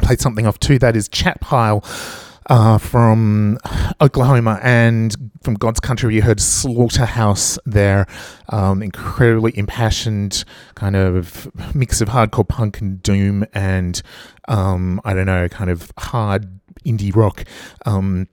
[0.00, 0.80] played something off too.
[0.80, 1.84] That is Chat Pile.
[2.50, 3.56] Uh, from
[4.00, 5.14] Oklahoma and
[5.44, 8.08] from God's Country, you heard Slaughterhouse there.
[8.48, 10.44] Um, incredibly impassioned
[10.74, 14.02] kind of mix of hardcore punk and doom and,
[14.48, 17.44] um, I don't know, kind of hard indie rock.
[17.86, 18.26] Um,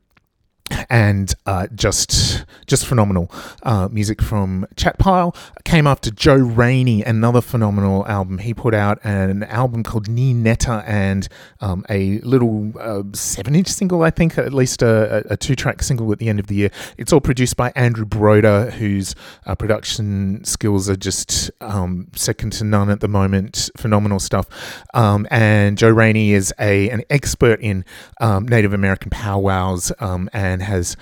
[0.90, 3.32] and uh, just just phenomenal
[3.64, 8.38] uh, music from Chat Pile came after Joe Rainey, another phenomenal album.
[8.40, 11.28] He put out an album called Niineta and
[11.62, 16.20] um, a little uh, seven-inch single, I think, at least a, a, two-track single at
[16.20, 16.72] the end of the year.
[16.98, 19.16] It's all produced by Andrew Broder, whose
[19.46, 23.70] uh, production skills are just um, second to none at the moment.
[23.78, 24.48] Phenomenal stuff.
[24.94, 27.86] Um, and Joe Rainey is a an expert in
[28.20, 30.30] um, Native American powwows um,
[30.60, 30.98] and has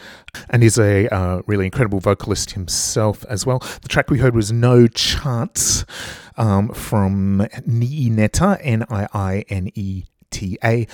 [0.50, 3.60] and is a uh, really incredible vocalist himself as well.
[3.82, 5.86] The track we heard was No Chance
[6.38, 10.88] um, from Niineta, N I I N E T A.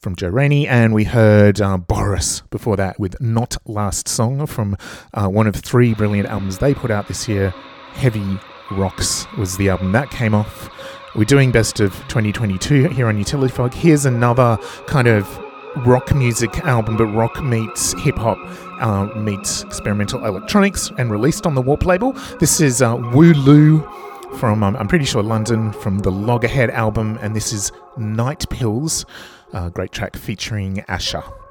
[0.00, 4.76] From Joe Rainey, and we heard uh, Boris before that with Not Last Song from
[5.14, 7.50] uh, one of three brilliant albums they put out this year.
[7.92, 8.38] Heavy
[8.70, 10.68] Rocks was the album that came off.
[11.16, 13.72] We're doing best of 2022 here on Utility Fog.
[13.72, 15.45] Here's another kind of
[15.78, 18.38] rock music album, but rock meets hip hop
[18.80, 22.12] uh, meets experimental electronics, and released on the Warp label.
[22.40, 23.80] This is uh, Wu-Lu
[24.38, 29.06] from um, I'm pretty sure London from the Loggerhead album, and this is Night Pills,
[29.52, 31.45] a great track featuring Asha.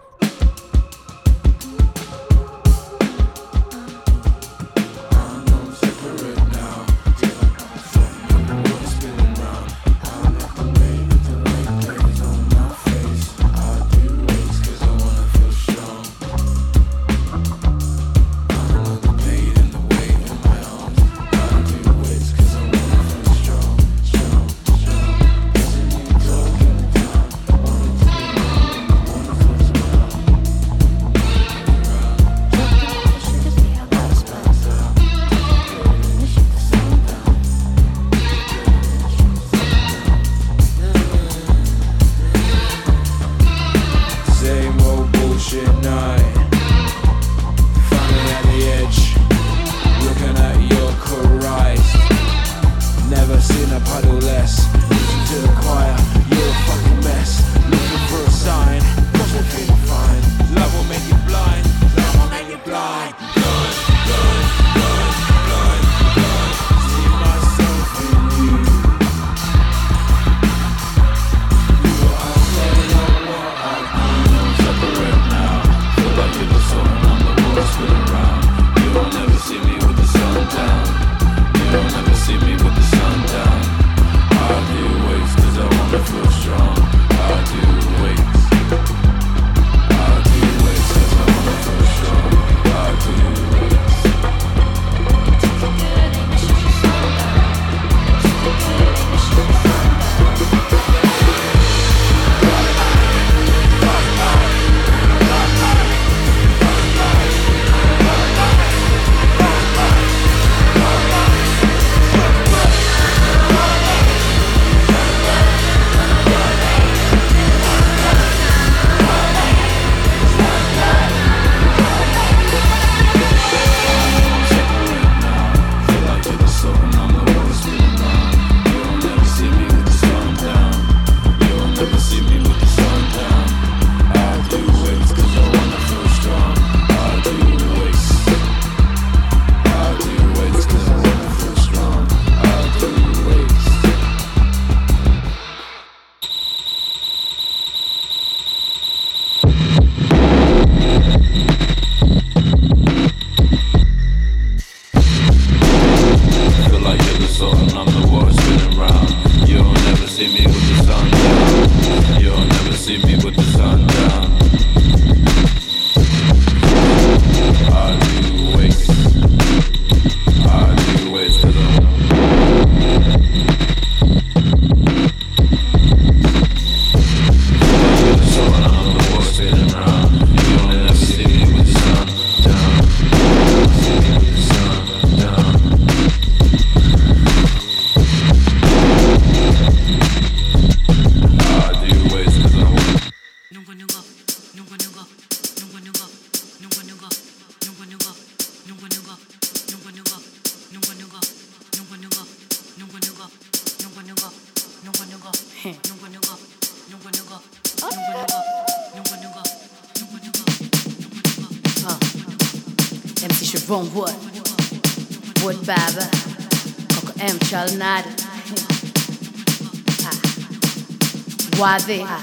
[221.60, 222.20] Wadea,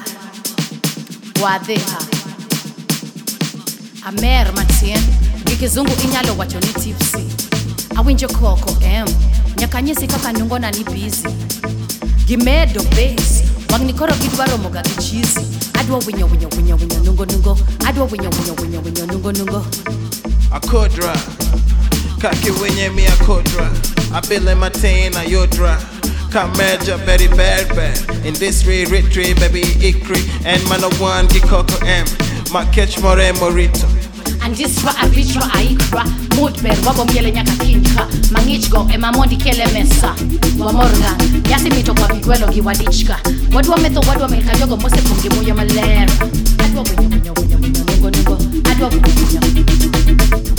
[1.43, 1.99] wadea
[4.05, 5.01] Amer matien.
[5.45, 5.67] Gi
[6.05, 7.25] inyalo wacho ni tipsy.
[7.97, 9.07] Awinjo koko em
[9.57, 11.29] nyakanyisi kaka nungona ni busy.
[12.27, 13.43] Gimedo bass.
[13.71, 15.41] Wang'ni koro gidwaro moga gi cheesy
[15.81, 17.59] Adwa winyo winyo winyo winyo nungo nungo.
[17.87, 19.67] Adwa winyo winyo winyo winyo nungo nungo.
[20.51, 21.17] Akodra.
[22.21, 23.71] Kaki winye mi akodra.
[24.15, 25.79] Abile matin ayodra.
[26.33, 31.27] Come measure very bad bad In this re retreat baby ikri And man of one
[31.29, 32.07] gikoko M
[32.51, 33.87] Makech more morito
[34.41, 36.05] andisva avichwa aikra
[36.37, 40.15] mudber wabomiele nyaka kinka mang'ichgo emamondi kele mesa
[40.59, 43.19] wamorgan nyasi mito kwa migwelo gi wadichka
[43.55, 46.11] wadwa metho wadwa melka jogo mosekum gi muya maler
[46.65, 48.39] adwa winyo winyo winyo winyo nungo nungo
[48.71, 50.53] adwa winyo winyo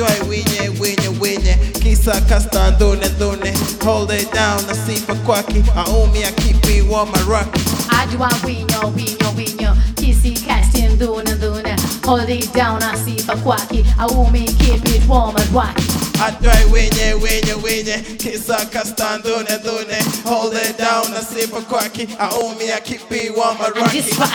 [0.00, 3.52] I do it doi winye winye winye kisa kasta done, done.
[3.82, 7.60] hold it down na sifa kwaki aumi win maraki
[8.00, 11.76] ajua winyo winyo winyo Kissy kasti done, done.
[12.04, 15.97] hold it down I see if I sifa kwaki aumi keep it warm and rock.
[16.26, 24.28] atwai wenye wenye wenye kisaka standune dune hold down asipo kwaki aumi akipiwa marakifa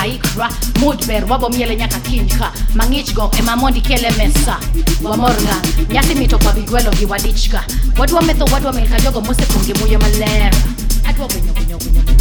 [0.00, 0.50] aikra.
[0.80, 4.60] Mudber wabo miele nyaka kinka mangichgo emamondi kele mesa.
[5.02, 5.56] Wamorga
[5.92, 7.64] nyasi mito kwa vigwelo giwadichka
[7.98, 8.66] watu wametho watu
[9.04, 10.54] jogo mosekungi muyo maler
[11.08, 12.17] atwa benyokunyokunyokunyo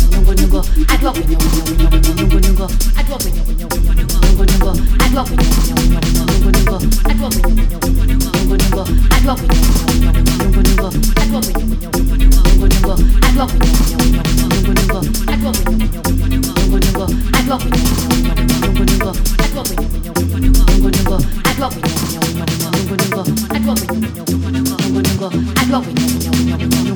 [25.59, 26.86] I love it.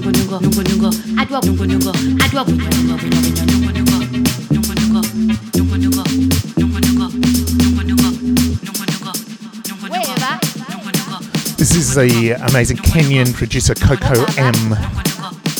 [11.58, 14.56] This is the amazing Kenyan producer Coco Em.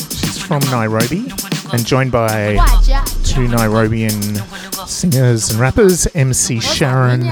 [0.08, 1.30] She's from Nairobi
[1.70, 2.54] and joined by
[3.24, 7.24] two Nairobian singers and rappers, MC Sharon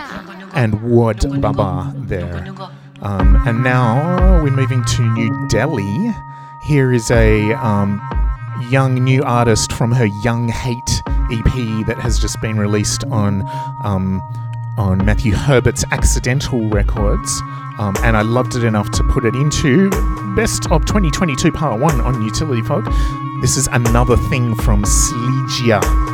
[0.53, 2.53] and Wad Baba there.
[3.01, 6.13] Um, and now we're moving to New Delhi.
[6.71, 8.01] Here is a um,
[8.71, 11.03] young new artist from her Young Hate
[11.33, 13.43] EP that has just been released on
[13.83, 14.23] um,
[14.79, 17.43] on Matthew Herbert's Accidental Records.
[17.81, 19.91] Um, and I loved it enough to put it into
[20.37, 22.85] Best of 2022 Part 1 on Utility Fog.
[23.41, 26.10] This is another thing from Slegia.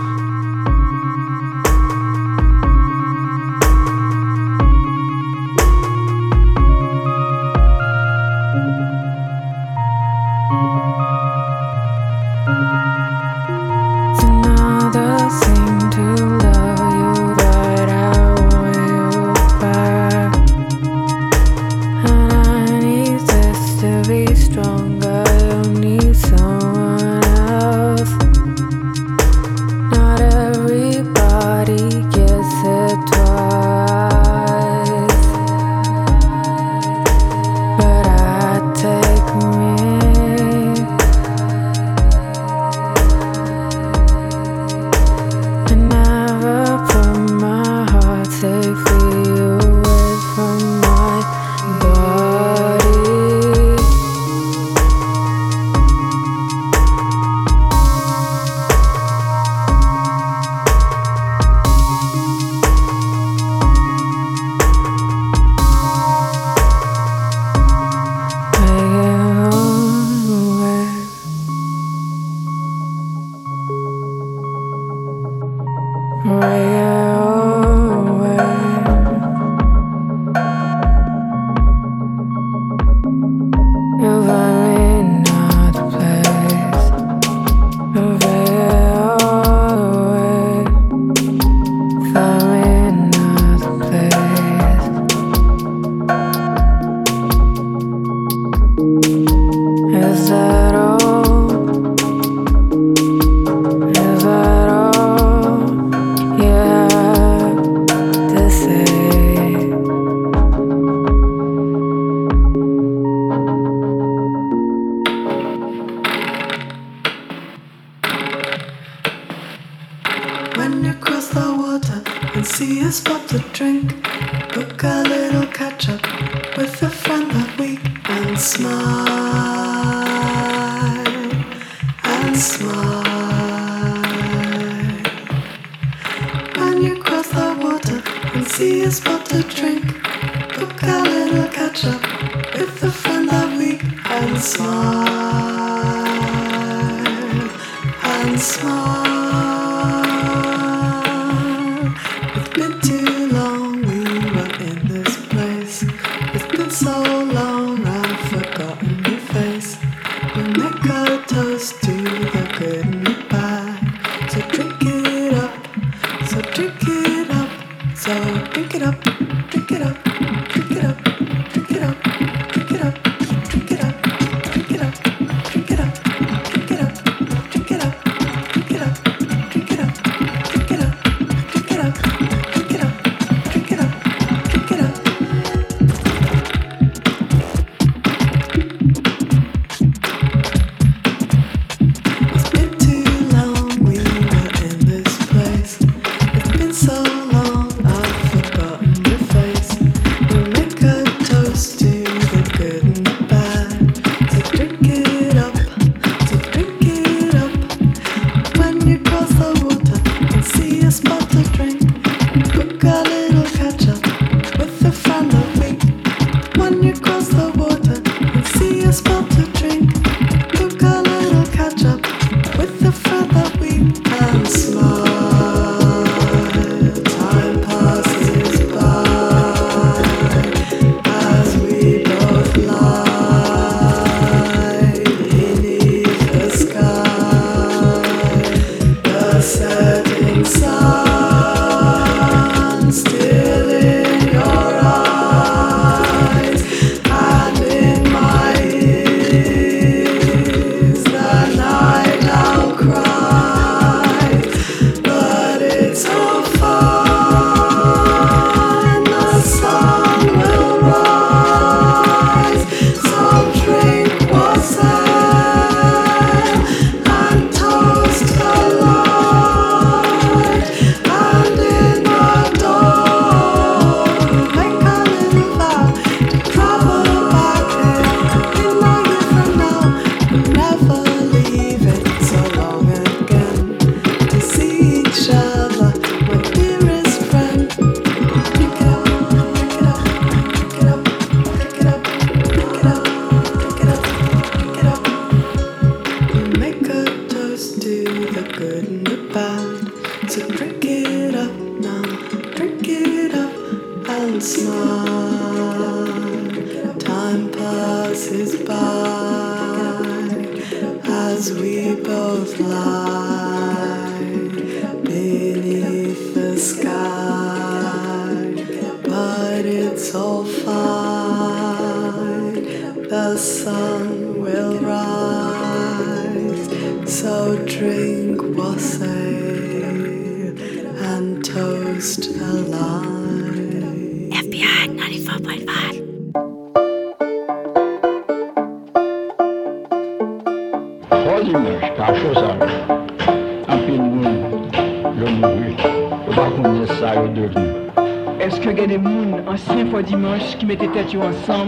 [351.16, 351.65] you are some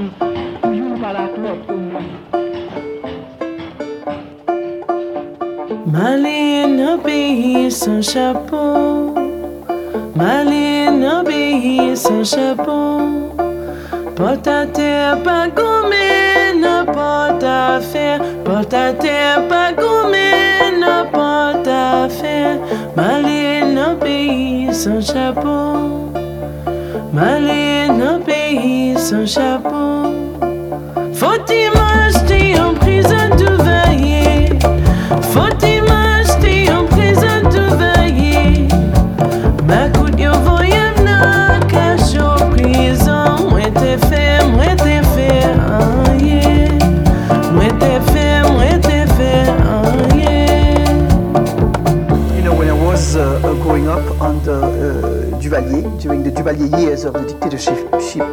[56.52, 57.78] the years of the dictatorship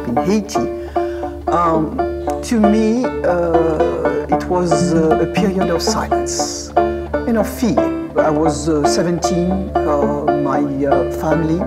[0.08, 0.86] in Haiti,
[1.48, 1.96] um,
[2.42, 7.78] to me, uh, it was uh, a period of silence and of fear.
[8.18, 11.58] I was uh, 17, uh, my uh, family,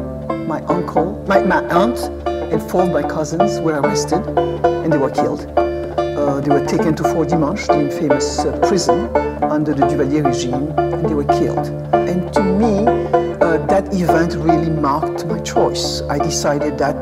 [0.45, 5.11] my uncle, my, my aunt, and four of my cousins were arrested and they were
[5.11, 5.45] killed.
[5.57, 11.07] Uh, they were taken to Fort Dimanche, the infamous prison under the Duvalier regime, and
[11.07, 11.67] they were killed.
[11.93, 12.85] And to me,
[13.67, 16.01] that event really marked choice.
[16.09, 16.95] I decided that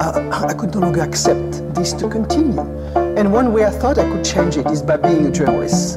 [0.00, 2.60] uh, I could no longer accept this to continue.
[3.16, 5.96] And one way I thought I could change it is by being a journalist.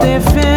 [0.00, 0.49] Moi t'ai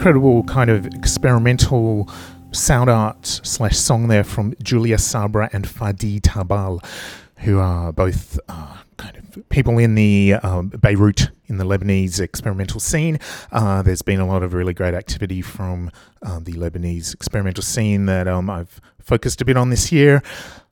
[0.00, 2.08] incredible kind of experimental
[2.52, 6.82] sound art slash song there from Julia Sabra and Fadi Tabal.
[7.40, 12.80] who are both uh, kind of people in the um, Beirut in the Lebanese experimental
[12.80, 13.18] scene.
[13.52, 15.90] Uh, there's been a lot of really great activity from
[16.22, 20.22] um, the Lebanese experimental scene that um, I've focused a bit on this year.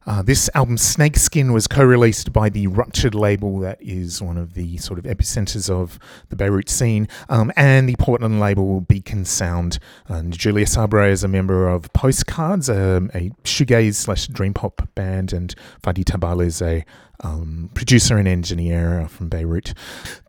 [0.09, 4.55] Uh, this album, Snakeskin, was co released by the Ruptured label, that is one of
[4.55, 5.98] the sort of epicenters of
[6.30, 9.78] the Beirut scene, um, and the Portland label, Beacon Sound.
[10.06, 15.35] And Julia Sabra is a member of Postcards, um, a shoegaze slash dream pop band,
[15.35, 16.86] and Fadi Tabal is a
[17.20, 19.74] um, producer and engineer from Beirut.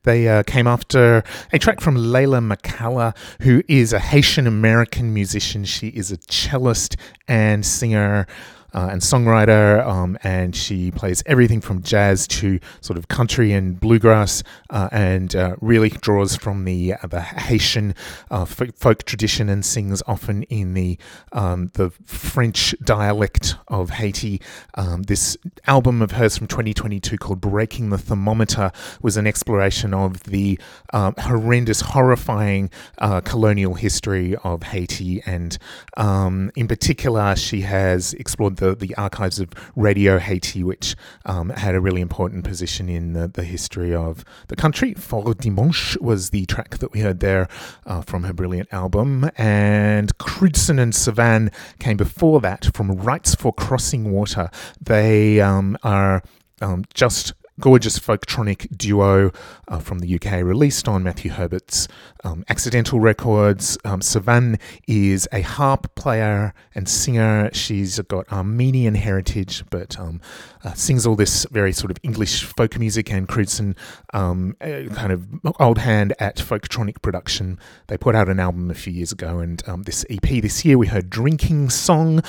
[0.04, 1.24] They uh, came after
[1.54, 5.64] a track from Leyla McCalla, who is a Haitian American musician.
[5.64, 6.98] She is a cellist
[7.30, 8.28] and singer
[8.74, 13.80] uh, and songwriter, um, and she plays everything from jazz to sort of country and
[13.80, 17.96] bluegrass, uh, and uh, really draws from the uh, the Haitian
[18.30, 20.98] uh, folk, tradition and sings often in the
[21.32, 24.42] um, the French dialect of Haiti.
[24.76, 25.38] Um, this
[25.68, 28.72] album of hers from 2022 called "Breaking the Thermometer"
[29.02, 30.60] was an exploration of the
[30.94, 32.70] um, horrendous, horrifying
[33.00, 35.58] uh, colonial history of Haiti, and
[35.98, 40.96] um, in particular, she has explored the, the archives of Radio Haiti, which
[41.26, 44.94] um, had a really important position in the, the history of the country.
[44.94, 47.48] Fort Dimanche was the track that we heard there
[47.86, 53.54] uh, from her brilliant album, and Crewdson and Savan came before that from Rights for
[53.54, 54.50] Crossing Water.
[54.80, 56.22] They um, are
[56.62, 59.32] um, just gorgeous folktronic duo
[59.68, 61.88] uh, from the UK released on Matthew Herbert's
[62.24, 63.78] um, Accidental Records.
[63.86, 67.50] Um, Savan is a harp player and singer.
[67.54, 70.22] She's got Armenian heritage, but um,
[70.64, 73.76] uh, sings all this very sort of English folk music and Crewdson,
[74.14, 75.28] um, uh, kind of
[75.60, 77.60] old hand at folktronic production.
[77.88, 80.78] They put out an album a few years ago, and um, this EP this year
[80.78, 82.22] we heard Drinking Song,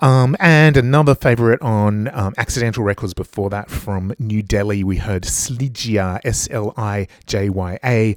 [0.00, 6.48] and another favourite on Accidental Records before that from New Delhi we heard Sligia, S
[6.50, 8.16] L I J Y A.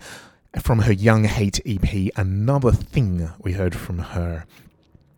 [0.60, 4.46] From her Young Hate EP, another thing we heard from her.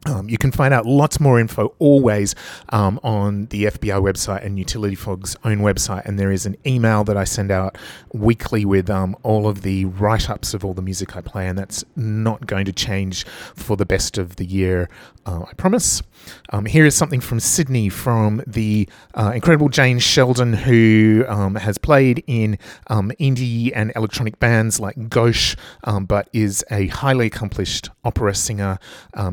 [0.05, 2.35] Um, you can find out lots more info always
[2.69, 6.05] um, on the FBI website and Utility Fog's own website.
[6.05, 7.77] And there is an email that I send out
[8.11, 11.47] weekly with um, all of the write ups of all the music I play.
[11.47, 13.25] And that's not going to change
[13.55, 14.89] for the best of the year,
[15.25, 16.01] uh, I promise.
[16.49, 21.77] Um, here is something from Sydney from the uh, incredible Jane Sheldon, who um, has
[21.77, 22.57] played in
[22.87, 25.55] um, indie and electronic bands like Gauche,
[26.01, 28.79] but is a highly accomplished opera singer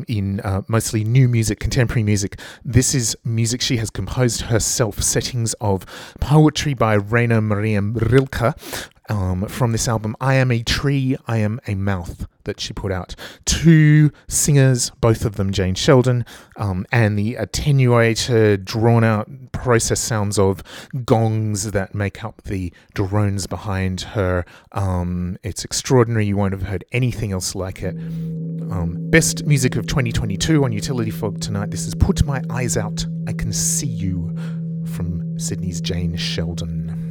[0.07, 0.41] in.
[0.41, 2.39] Uh, mostly new music, contemporary music.
[2.65, 5.87] This is music she has composed herself, settings of
[6.21, 8.55] poetry by Rainer Maria Rilke.
[9.09, 12.91] Um, from this album, I Am a Tree, I Am a Mouth, that she put
[12.91, 13.15] out.
[13.45, 20.37] Two singers, both of them Jane Sheldon, um, and the attenuated, drawn out process sounds
[20.37, 20.65] of
[21.05, 24.45] gongs that make up the drones behind her.
[24.73, 26.27] Um, it's extraordinary.
[26.27, 27.95] You won't have heard anything else like it.
[27.95, 31.71] Um, best music of 2022 on Utility Fog tonight.
[31.71, 34.35] This is Put My Eyes Out, I Can See You
[34.87, 37.11] from Sydney's Jane Sheldon.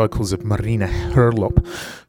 [0.00, 1.62] vocals of Marina Herlop,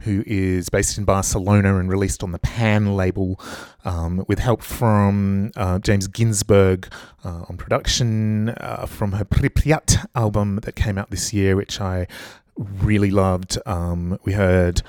[0.04, 3.38] who is based in Barcelona and released on the Pan label,
[3.84, 6.90] um, with help from uh, James Ginzburg
[7.26, 12.08] uh, on production uh, from her Pripyat album that came out this year, which I
[12.56, 13.58] really loved.
[13.66, 14.84] Um, we heard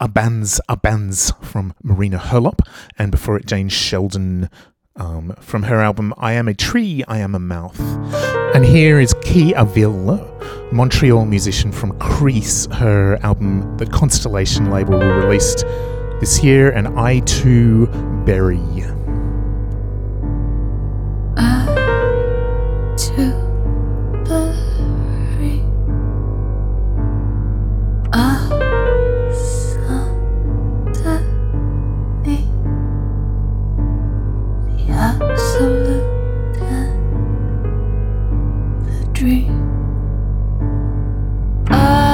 [0.00, 2.60] Abans Abans from Marina Herlop,
[2.98, 4.48] and before it, Jane Sheldon
[4.96, 7.78] um, from her album I Am a Tree, I Am a Mouth.
[8.54, 10.16] And here is Kee Avil,
[10.72, 12.66] Montreal musician from Crease.
[12.72, 15.64] Her album, the Constellation label, will released
[16.20, 17.20] this year, and I
[22.96, 23.32] Too
[24.26, 25.62] bury
[28.12, 28.50] a
[30.92, 31.22] Sunday,
[34.76, 36.04] the absolute
[38.84, 39.57] the dream.
[41.70, 42.07] I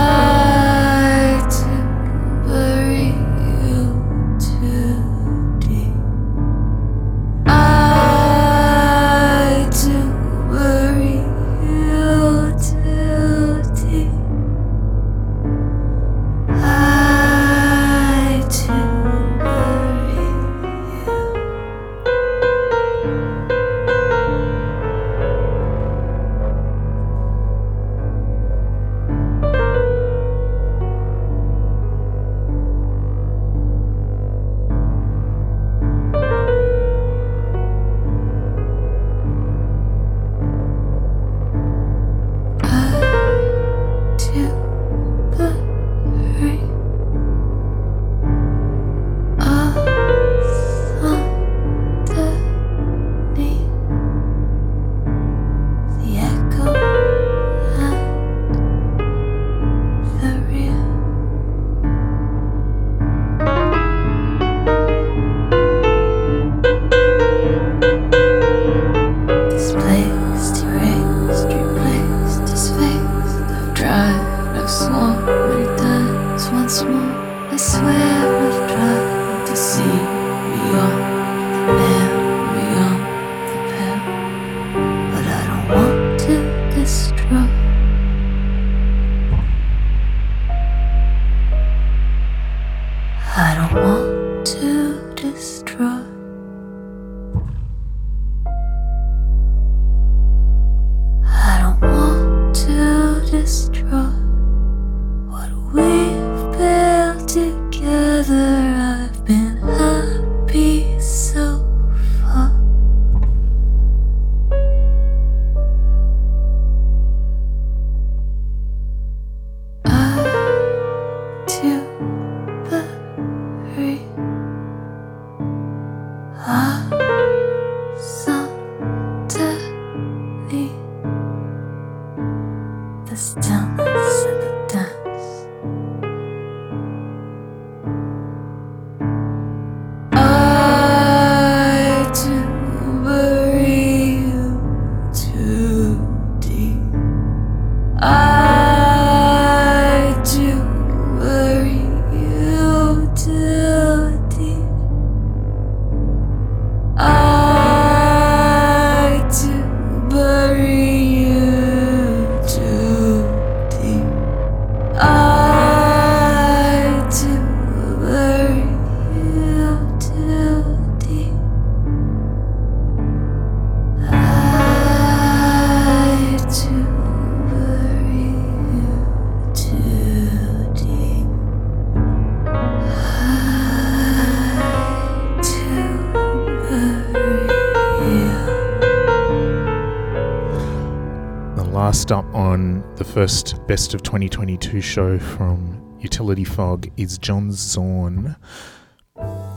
[193.75, 198.37] Best of 2022 show from Utility Fog is John Zorn.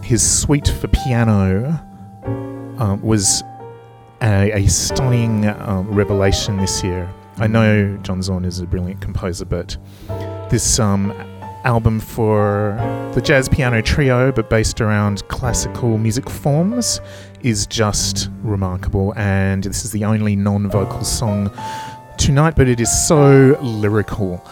[0.02, 1.80] His suite for piano
[2.80, 3.44] um, was
[4.24, 7.08] a, a stunning um, revelation this year.
[7.38, 9.78] I know John Zorn is a brilliant composer, but
[10.50, 11.12] this um,
[11.64, 12.76] album for
[13.14, 17.02] the jazz piano trio, but based around classical music forms,
[17.42, 19.14] is just remarkable.
[19.16, 21.52] And this is the only non vocal song
[22.18, 24.44] tonight, but it is so lyrical.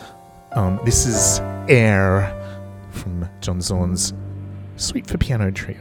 [0.54, 2.32] Um, this is Air
[2.92, 4.14] from John Zorn's
[4.78, 5.78] Suite for Piano Trio.